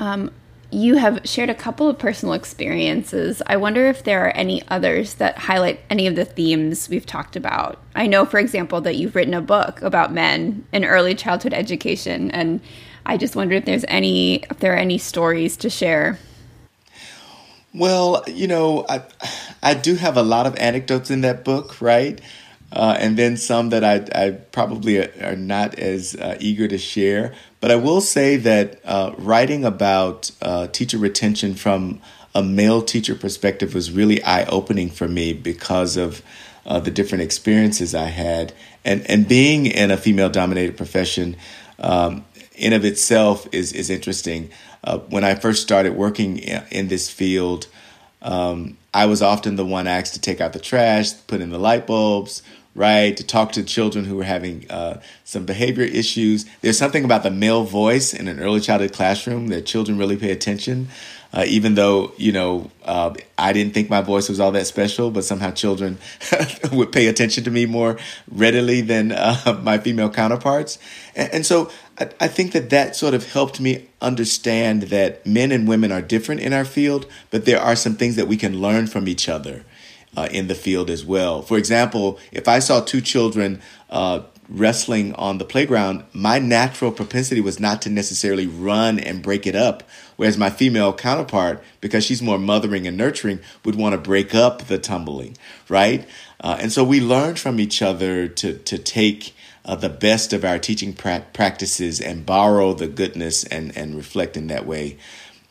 Um, 0.00 0.32
you 0.72 0.96
have 0.96 1.20
shared 1.24 1.50
a 1.50 1.54
couple 1.54 1.88
of 1.88 1.98
personal 1.98 2.34
experiences. 2.34 3.42
I 3.46 3.56
wonder 3.56 3.86
if 3.86 4.04
there 4.04 4.24
are 4.26 4.30
any 4.30 4.62
others 4.68 5.14
that 5.14 5.36
highlight 5.36 5.80
any 5.90 6.06
of 6.06 6.16
the 6.16 6.24
themes 6.24 6.88
we've 6.88 7.04
talked 7.04 7.36
about. 7.36 7.78
I 7.94 8.06
know, 8.06 8.24
for 8.24 8.38
example, 8.38 8.80
that 8.80 8.96
you've 8.96 9.14
written 9.14 9.34
a 9.34 9.42
book 9.42 9.82
about 9.82 10.12
men 10.12 10.64
in 10.72 10.84
early 10.84 11.14
childhood 11.14 11.52
education, 11.52 12.30
and 12.30 12.60
I 13.04 13.18
just 13.18 13.36
wonder 13.36 13.54
if 13.54 13.66
there's 13.66 13.84
any 13.86 14.36
if 14.36 14.60
there 14.60 14.72
are 14.72 14.78
any 14.78 14.98
stories 14.98 15.56
to 15.58 15.68
share. 15.68 16.18
Well, 17.74 18.22
you 18.26 18.46
know, 18.46 18.86
I 18.88 19.02
I 19.62 19.74
do 19.74 19.96
have 19.96 20.16
a 20.16 20.22
lot 20.22 20.46
of 20.46 20.56
anecdotes 20.56 21.10
in 21.10 21.20
that 21.20 21.44
book, 21.44 21.80
right? 21.80 22.20
Uh, 22.72 22.96
and 22.98 23.18
then 23.18 23.36
some 23.36 23.68
that 23.68 23.84
I, 23.84 24.06
I 24.14 24.30
probably 24.30 24.98
are 25.20 25.36
not 25.36 25.78
as 25.78 26.16
uh, 26.16 26.38
eager 26.40 26.66
to 26.68 26.78
share. 26.78 27.34
But 27.62 27.70
I 27.70 27.76
will 27.76 28.00
say 28.00 28.38
that 28.38 28.80
uh, 28.84 29.12
writing 29.18 29.64
about 29.64 30.32
uh, 30.42 30.66
teacher 30.66 30.98
retention 30.98 31.54
from 31.54 32.00
a 32.34 32.42
male 32.42 32.82
teacher 32.82 33.14
perspective 33.14 33.72
was 33.72 33.92
really 33.92 34.20
eye 34.24 34.44
opening 34.46 34.90
for 34.90 35.06
me 35.06 35.32
because 35.32 35.96
of 35.96 36.22
uh, 36.66 36.80
the 36.80 36.90
different 36.90 37.22
experiences 37.22 37.94
I 37.94 38.06
had. 38.06 38.52
And, 38.84 39.08
and 39.08 39.28
being 39.28 39.66
in 39.66 39.92
a 39.92 39.96
female 39.96 40.28
dominated 40.28 40.76
profession 40.76 41.36
um, 41.78 42.24
in 42.56 42.72
of 42.72 42.84
itself 42.84 43.46
is, 43.52 43.72
is 43.72 43.90
interesting. 43.90 44.50
Uh, 44.82 44.98
when 44.98 45.22
I 45.22 45.36
first 45.36 45.62
started 45.62 45.94
working 45.94 46.38
in, 46.38 46.88
this 46.88 47.08
field, 47.10 47.68
um, 48.22 48.76
I 48.92 49.06
was 49.06 49.22
often 49.22 49.54
the 49.54 49.64
one 49.64 49.86
asked 49.86 50.14
to 50.14 50.20
take 50.20 50.40
out 50.40 50.52
the 50.52 50.58
trash, 50.58 51.12
put 51.28 51.40
in 51.40 51.50
the 51.50 51.60
light 51.60 51.86
bulbs, 51.86 52.42
right? 52.74 53.16
To 53.16 53.24
talk 53.24 53.52
to 53.52 53.62
children 53.62 54.04
who 54.04 54.18
are 54.20 54.24
having 54.24 54.70
uh, 54.70 55.00
some 55.24 55.44
behavior 55.44 55.84
issues. 55.84 56.46
There's 56.60 56.78
something 56.78 57.04
about 57.04 57.22
the 57.22 57.30
male 57.30 57.64
voice 57.64 58.14
in 58.14 58.28
an 58.28 58.40
early 58.40 58.60
childhood 58.60 58.92
classroom 58.92 59.48
that 59.48 59.66
children 59.66 59.98
really 59.98 60.16
pay 60.16 60.30
attention. 60.30 60.88
Uh, 61.34 61.44
even 61.46 61.76
though 61.76 62.12
you 62.18 62.30
know 62.30 62.70
uh, 62.84 63.14
I 63.38 63.54
didn't 63.54 63.72
think 63.72 63.88
my 63.88 64.02
voice 64.02 64.28
was 64.28 64.38
all 64.38 64.52
that 64.52 64.66
special, 64.66 65.10
but 65.10 65.24
somehow 65.24 65.50
children 65.50 65.96
would 66.72 66.92
pay 66.92 67.06
attention 67.06 67.44
to 67.44 67.50
me 67.50 67.64
more 67.64 67.98
readily 68.30 68.82
than 68.82 69.12
uh, 69.12 69.58
my 69.62 69.78
female 69.78 70.10
counterparts, 70.10 70.78
and, 71.16 71.32
and 71.32 71.46
so 71.46 71.70
I, 71.98 72.10
I, 72.20 72.28
think 72.28 72.52
that 72.52 72.68
that 72.68 72.96
sort 72.96 73.14
of 73.14 73.32
helped 73.32 73.60
me 73.62 73.88
understand 74.02 74.84
that 74.84 75.26
men 75.26 75.52
and 75.52 75.66
women 75.66 75.90
are 75.90 76.02
different 76.02 76.42
in 76.42 76.52
our 76.52 76.66
field, 76.66 77.06
but 77.30 77.46
there 77.46 77.60
are 77.60 77.76
some 77.76 77.94
things 77.96 78.16
that 78.16 78.28
we 78.28 78.36
can 78.36 78.60
learn 78.60 78.86
from 78.86 79.08
each 79.08 79.26
other 79.26 79.64
uh, 80.16 80.28
in 80.30 80.48
the 80.48 80.54
field 80.54 80.90
as 80.90 81.04
well. 81.04 81.42
For 81.42 81.56
example, 81.58 82.18
if 82.30 82.48
I 82.48 82.58
saw 82.58 82.80
two 82.80 83.00
children 83.00 83.60
uh, 83.90 84.22
wrestling 84.48 85.14
on 85.14 85.38
the 85.38 85.44
playground, 85.44 86.04
my 86.12 86.38
natural 86.38 86.92
propensity 86.92 87.40
was 87.40 87.58
not 87.58 87.82
to 87.82 87.90
necessarily 87.90 88.46
run 88.46 88.98
and 88.98 89.22
break 89.22 89.46
it 89.46 89.56
up. 89.56 89.82
Whereas 90.16 90.36
my 90.36 90.50
female 90.50 90.92
counterpart, 90.92 91.62
because 91.80 92.04
she's 92.04 92.22
more 92.22 92.38
mothering 92.38 92.86
and 92.86 92.96
nurturing, 92.96 93.40
would 93.64 93.74
want 93.74 93.94
to 93.94 93.98
break 93.98 94.34
up 94.34 94.66
the 94.66 94.78
tumbling, 94.78 95.36
right? 95.68 96.06
Uh, 96.40 96.58
and 96.60 96.70
so 96.72 96.84
we 96.84 97.00
learned 97.00 97.38
from 97.38 97.58
each 97.58 97.80
other 97.80 98.28
to, 98.28 98.58
to 98.58 98.78
take 98.78 99.34
uh, 99.64 99.76
the 99.76 99.88
best 99.88 100.32
of 100.32 100.44
our 100.44 100.58
teaching 100.58 100.92
pra- 100.92 101.24
practices 101.32 102.00
and 102.00 102.26
borrow 102.26 102.74
the 102.74 102.88
goodness 102.88 103.44
and, 103.44 103.76
and 103.76 103.94
reflect 103.94 104.36
in 104.36 104.48
that 104.48 104.66
way. 104.66 104.98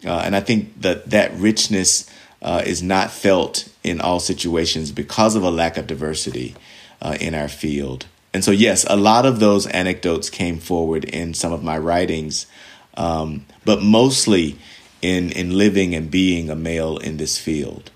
Uh, 0.06 0.21
and 0.26 0.36
I 0.36 0.41
think 0.41 0.82
that 0.82 1.10
that 1.12 1.34
richness 1.34 2.10
uh, 2.41 2.63
is 2.65 2.82
not 2.82 3.12
felt 3.12 3.69
in 3.84 4.01
all 4.01 4.19
situations 4.19 4.91
because 4.91 5.36
of 5.36 5.43
a 5.43 5.51
lack 5.51 5.77
of 5.77 5.88
diversity 5.88 6.56
uh, 7.01 7.17
in 7.19 7.36
our 7.36 7.47
field. 7.47 8.06
And 8.34 8.43
so, 8.43 8.51
yes, 8.51 8.86
a 8.89 8.95
lot 8.95 9.25
of 9.25 9.39
those 9.39 9.67
anecdotes 9.67 10.30
came 10.30 10.60
forward 10.60 11.04
in 11.04 11.34
some 11.34 11.51
of 11.51 11.63
my 11.63 11.77
writings, 11.77 12.47
um, 12.95 13.45
but 13.65 13.82
mostly 13.82 14.58
in 15.01 15.32
in 15.32 15.58
living 15.58 15.95
and 15.95 16.10
being 16.10 16.49
a 16.49 16.56
male 16.56 16.97
in 16.97 17.17
this 17.17 17.38
field. 17.38 17.91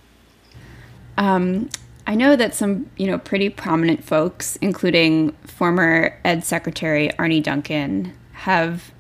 Um, 1.17 1.69
I 2.08 2.15
know 2.15 2.36
that 2.36 2.53
some, 2.53 2.89
you 2.97 3.08
know, 3.08 3.17
pretty 3.17 3.49
prominent 3.49 4.03
folks, 4.03 4.58
including 4.58 5.31
former 5.43 6.19
Ed 6.23 6.43
Secretary 6.43 7.15
Arne 7.17 7.41
Duncan, 7.41 8.13
have 8.34 8.91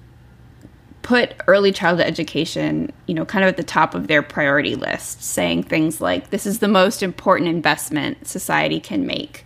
put 1.05 1.35
early 1.45 1.71
childhood 1.71 2.07
education, 2.07 2.91
you 3.05 3.13
know, 3.13 3.25
kind 3.25 3.45
of 3.45 3.49
at 3.49 3.57
the 3.57 3.63
top 3.63 3.93
of 3.93 4.07
their 4.07 4.23
priority 4.23 4.73
list, 4.73 5.21
saying 5.21 5.61
things 5.61 6.01
like, 6.01 6.31
this 6.31 6.47
is 6.47 6.57
the 6.57 6.67
most 6.67 7.03
important 7.03 7.47
investment 7.47 8.27
society 8.27 8.79
can 8.79 9.05
make. 9.05 9.45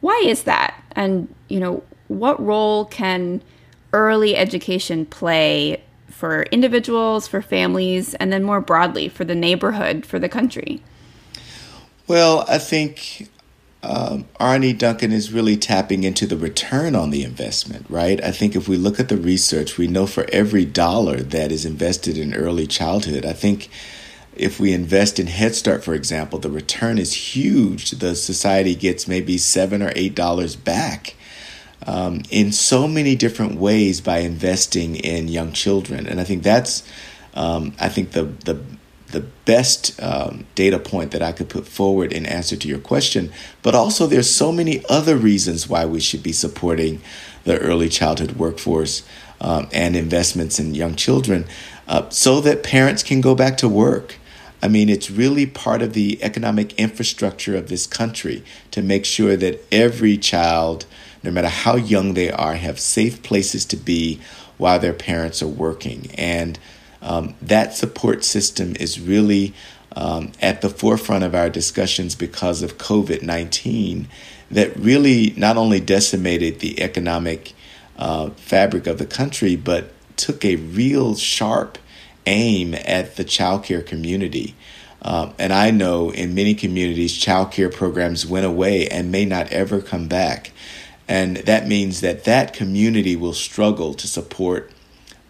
Why 0.00 0.22
is 0.24 0.44
that? 0.44 0.80
And, 0.92 1.34
you 1.48 1.58
know, 1.58 1.82
what 2.06 2.40
role 2.40 2.84
can 2.84 3.42
early 3.92 4.36
education 4.36 5.04
play 5.04 5.82
for 6.06 6.44
individuals, 6.52 7.26
for 7.26 7.42
families, 7.42 8.14
and 8.14 8.32
then 8.32 8.44
more 8.44 8.60
broadly 8.60 9.08
for 9.08 9.24
the 9.24 9.34
neighborhood, 9.34 10.06
for 10.06 10.20
the 10.20 10.28
country? 10.28 10.80
Well, 12.06 12.44
I 12.48 12.58
think 12.58 13.28
um, 13.82 14.26
Arne 14.38 14.76
Duncan 14.76 15.12
is 15.12 15.32
really 15.32 15.56
tapping 15.56 16.04
into 16.04 16.26
the 16.26 16.36
return 16.36 16.94
on 16.94 17.10
the 17.10 17.24
investment, 17.24 17.86
right? 17.88 18.22
I 18.22 18.30
think 18.30 18.54
if 18.54 18.68
we 18.68 18.76
look 18.76 19.00
at 19.00 19.08
the 19.08 19.16
research, 19.16 19.76
we 19.76 19.88
know 19.88 20.06
for 20.06 20.26
every 20.32 20.64
dollar 20.64 21.16
that 21.16 21.50
is 21.50 21.64
invested 21.64 22.16
in 22.16 22.32
early 22.32 22.66
childhood, 22.68 23.26
I 23.26 23.32
think 23.32 23.68
if 24.36 24.60
we 24.60 24.72
invest 24.72 25.18
in 25.18 25.26
Head 25.26 25.54
Start, 25.54 25.82
for 25.82 25.94
example, 25.94 26.38
the 26.38 26.50
return 26.50 26.96
is 26.96 27.34
huge. 27.34 27.90
The 27.90 28.14
society 28.14 28.74
gets 28.74 29.08
maybe 29.08 29.36
seven 29.36 29.82
or 29.82 29.92
eight 29.96 30.14
dollars 30.14 30.54
back 30.54 31.16
um, 31.86 32.22
in 32.30 32.52
so 32.52 32.86
many 32.86 33.16
different 33.16 33.56
ways 33.56 34.00
by 34.00 34.18
investing 34.18 34.94
in 34.94 35.26
young 35.28 35.52
children, 35.52 36.06
and 36.06 36.20
I 36.20 36.24
think 36.24 36.44
that's, 36.44 36.82
um, 37.34 37.74
I 37.80 37.88
think 37.88 38.12
the 38.12 38.24
the 38.24 38.62
the 39.12 39.24
best 39.44 40.02
um, 40.02 40.46
data 40.54 40.78
point 40.78 41.12
that 41.12 41.22
I 41.22 41.32
could 41.32 41.48
put 41.48 41.66
forward 41.66 42.12
in 42.12 42.26
answer 42.26 42.56
to 42.56 42.68
your 42.68 42.78
question. 42.78 43.32
But 43.62 43.74
also, 43.74 44.06
there's 44.06 44.30
so 44.30 44.52
many 44.52 44.84
other 44.88 45.16
reasons 45.16 45.68
why 45.68 45.84
we 45.86 46.00
should 46.00 46.22
be 46.22 46.32
supporting 46.32 47.00
the 47.44 47.58
early 47.58 47.88
childhood 47.88 48.32
workforce 48.32 49.02
um, 49.40 49.68
and 49.72 49.96
investments 49.96 50.58
in 50.58 50.74
young 50.74 50.94
children, 50.94 51.46
uh, 51.88 52.08
so 52.10 52.40
that 52.40 52.62
parents 52.62 53.02
can 53.02 53.20
go 53.20 53.34
back 53.34 53.56
to 53.58 53.68
work. 53.68 54.16
I 54.62 54.68
mean, 54.68 54.88
it's 54.88 55.10
really 55.10 55.46
part 55.46 55.82
of 55.82 55.92
the 55.92 56.22
economic 56.22 56.72
infrastructure 56.74 57.56
of 57.56 57.68
this 57.68 57.86
country 57.86 58.44
to 58.70 58.80
make 58.80 59.04
sure 59.04 59.36
that 59.36 59.60
every 59.72 60.16
child, 60.16 60.86
no 61.24 61.32
matter 61.32 61.48
how 61.48 61.74
young 61.74 62.14
they 62.14 62.30
are, 62.30 62.54
have 62.54 62.78
safe 62.78 63.24
places 63.24 63.64
to 63.66 63.76
be 63.76 64.20
while 64.58 64.78
their 64.78 64.92
parents 64.92 65.42
are 65.42 65.48
working. 65.48 66.12
And 66.16 66.60
um, 67.02 67.34
that 67.42 67.74
support 67.74 68.24
system 68.24 68.74
is 68.76 68.98
really 69.00 69.54
um, 69.94 70.32
at 70.40 70.62
the 70.62 70.70
forefront 70.70 71.24
of 71.24 71.34
our 71.34 71.50
discussions 71.50 72.14
because 72.14 72.62
of 72.62 72.78
COVID 72.78 73.22
19, 73.22 74.08
that 74.50 74.76
really 74.76 75.34
not 75.36 75.56
only 75.56 75.80
decimated 75.80 76.60
the 76.60 76.80
economic 76.80 77.52
uh, 77.96 78.30
fabric 78.30 78.86
of 78.86 78.98
the 78.98 79.06
country, 79.06 79.56
but 79.56 79.92
took 80.16 80.44
a 80.44 80.56
real 80.56 81.14
sharp 81.14 81.78
aim 82.26 82.74
at 82.74 83.16
the 83.16 83.24
childcare 83.24 83.84
community. 83.84 84.54
Um, 85.02 85.34
and 85.38 85.52
I 85.52 85.72
know 85.72 86.10
in 86.10 86.34
many 86.34 86.54
communities, 86.54 87.18
childcare 87.18 87.72
programs 87.72 88.24
went 88.24 88.46
away 88.46 88.86
and 88.86 89.10
may 89.10 89.24
not 89.24 89.50
ever 89.50 89.80
come 89.82 90.06
back. 90.06 90.52
And 91.08 91.38
that 91.38 91.66
means 91.66 92.00
that 92.00 92.24
that 92.24 92.54
community 92.54 93.16
will 93.16 93.34
struggle 93.34 93.94
to 93.94 94.06
support 94.06 94.71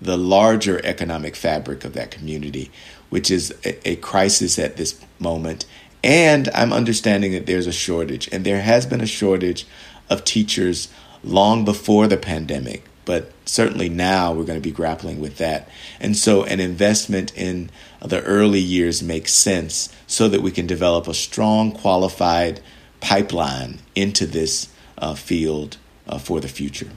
the 0.02 0.16
larger 0.16 0.80
economic 0.84 1.36
fabric 1.36 1.84
of 1.84 1.92
that 1.94 2.10
community, 2.10 2.70
which 3.10 3.30
is 3.30 3.54
a, 3.64 3.90
a 3.90 3.96
crisis 3.96 4.58
at 4.58 4.76
this 4.76 5.00
moment. 5.18 5.64
And 6.04 6.48
I'm 6.54 6.72
understanding 6.72 7.32
that 7.32 7.46
there's 7.46 7.66
a 7.66 7.72
shortage, 7.72 8.28
and 8.32 8.44
there 8.44 8.60
has 8.60 8.86
been 8.86 9.00
a 9.00 9.06
shortage 9.06 9.66
of 10.10 10.24
teachers 10.24 10.88
long 11.22 11.64
before 11.64 12.06
the 12.06 12.16
pandemic 12.16 12.84
but 13.04 13.32
certainly 13.44 13.88
now 13.88 14.32
we're 14.32 14.44
going 14.44 14.58
to 14.58 14.68
be 14.68 14.70
grappling 14.70 15.20
with 15.20 15.38
that. 15.38 15.68
And 16.00 16.16
so 16.16 16.44
an 16.44 16.60
investment 16.60 17.36
in 17.36 17.70
the 18.00 18.22
early 18.22 18.60
years 18.60 19.02
makes 19.02 19.32
sense 19.32 19.94
so 20.06 20.28
that 20.28 20.42
we 20.42 20.50
can 20.50 20.66
develop 20.66 21.08
a 21.08 21.14
strong, 21.14 21.72
qualified 21.72 22.60
pipeline 23.00 23.80
into 23.94 24.26
this 24.26 24.68
uh, 24.98 25.14
field 25.14 25.76
uh, 26.06 26.18
for 26.18 26.40
the 26.40 26.48
future. 26.48 26.90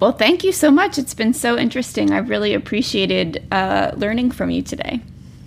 Well, 0.00 0.12
thank 0.12 0.42
you 0.44 0.52
so 0.52 0.70
much. 0.70 0.96
It's 0.96 1.12
been 1.12 1.34
so 1.34 1.58
interesting. 1.58 2.10
I've 2.10 2.30
really 2.30 2.54
appreciated 2.54 3.46
uh, 3.52 3.92
learning 3.96 4.30
from 4.30 4.48
you 4.48 4.62
today. 4.62 5.02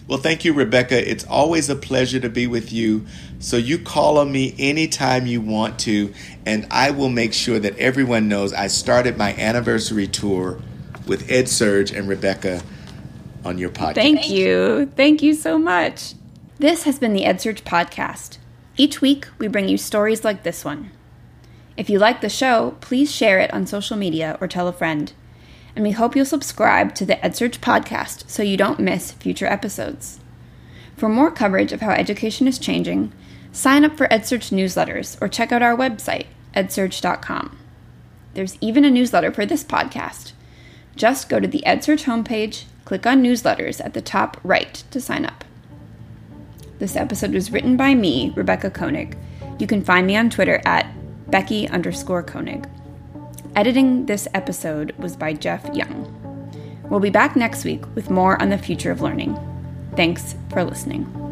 Well, 0.08 0.20
thank 0.20 0.46
you, 0.46 0.54
Rebecca. 0.54 1.10
It's 1.10 1.24
always 1.24 1.70
a 1.70 1.76
pleasure 1.76 2.20
to 2.20 2.30
be 2.30 2.46
with 2.46 2.72
you. 2.72 3.08
So 3.40 3.58
you 3.58 3.80
call 3.80 4.20
on 4.20 4.32
me 4.32 4.54
anytime 4.60 5.26
you 5.26 5.42
want 5.42 5.80
to, 5.80 6.14
and 6.46 6.68
I 6.70 6.92
will 6.92 7.10
make 7.10 7.34
sure 7.34 7.58
that 7.58 7.76
everyone 7.80 8.28
knows 8.28 8.54
I 8.54 8.68
started 8.68 9.18
my 9.18 9.34
anniversary 9.34 10.08
tour 10.08 10.62
with 11.08 11.28
EdSurge 11.30 11.98
and 11.98 12.08
Rebecca 12.08 12.62
on 13.44 13.58
your 13.58 13.70
podcast. 13.70 13.96
Thank 13.96 14.30
you. 14.30 14.92
Thank 14.96 15.24
you 15.24 15.34
so 15.34 15.58
much. 15.58 16.14
This 16.60 16.84
has 16.84 17.00
been 17.00 17.14
the 17.14 17.26
Ed 17.26 17.38
EdSurge 17.38 17.64
podcast. 17.64 18.38
Each 18.78 19.02
week, 19.02 19.28
we 19.40 19.48
bring 19.48 19.68
you 19.68 19.78
stories 19.78 20.24
like 20.24 20.44
this 20.44 20.64
one. 20.64 20.92
If 21.76 21.90
you 21.90 22.00
like 22.00 22.22
the 22.22 22.30
show, 22.30 22.76
please 22.82 23.14
share 23.14 23.40
it 23.40 23.54
on 23.54 23.66
social 23.68 23.98
media 23.98 24.38
or 24.40 24.48
tell 24.48 24.68
a 24.68 24.74
friend 24.74 25.14
and 25.76 25.84
we 25.84 25.92
hope 25.92 26.16
you'll 26.16 26.26
subscribe 26.26 26.94
to 26.96 27.06
the 27.06 27.16
EdSurge 27.16 27.60
podcast 27.60 28.30
so 28.30 28.44
you 28.44 28.58
don't 28.58 28.80
miss 28.80 29.12
future 29.12 29.48
episodes. 29.48 30.20
For 30.96 31.10
more 31.10 31.32
coverage 31.32 31.72
of 31.72 31.82
how 31.82 31.92
education 31.92 32.48
is 32.48 32.60
changing, 32.60 33.12
sign 33.52 33.84
up 33.84 33.98
for 33.98 34.08
EdSurge 34.08 34.52
newsletters 34.52 35.20
or 35.22 35.28
check 35.28 35.52
out 35.52 35.64
our 35.64 35.76
website, 35.76 36.28
edsurge.com. 36.56 37.58
There's 38.36 38.58
even 38.62 38.86
a 38.86 38.92
newsletter 38.92 39.32
for 39.32 39.46
this 39.46 39.64
podcast. 39.64 40.34
Just 40.96 41.30
go 41.30 41.40
to 41.40 41.48
the 41.48 41.64
EdSurge 41.66 42.04
homepage, 42.04 42.66
click 42.86 43.08
on 43.08 43.24
newsletters 43.24 43.84
at 43.84 43.94
the 43.94 44.02
top 44.02 44.40
right 44.44 44.84
to 44.92 45.02
sign 45.02 45.26
up. 45.26 45.44
This 46.78 46.96
episode 46.96 47.34
was 47.34 47.52
written 47.52 47.78
by 47.78 47.96
me, 47.96 48.32
Rebecca 48.36 48.70
Koenig. 48.70 49.18
You 49.58 49.66
can 49.66 49.84
find 49.84 50.06
me 50.06 50.16
on 50.16 50.30
Twitter 50.30 50.62
at 50.66 50.88
Becky 51.34 51.68
underscore 51.70 52.22
Koenig. 52.22 52.70
Editing 53.56 54.06
this 54.06 54.28
episode 54.36 54.92
was 55.00 55.16
by 55.16 55.34
Jeff 55.34 55.66
Young. 55.74 56.06
We'll 56.92 57.00
be 57.00 57.10
back 57.10 57.36
next 57.36 57.66
week 57.66 57.84
with 57.96 58.12
more 58.12 58.40
on 58.40 58.50
the 58.50 58.58
future 58.60 58.92
of 58.92 59.02
learning. 59.02 59.36
Thanks 59.96 60.36
for 60.52 60.64
listening. 60.64 61.23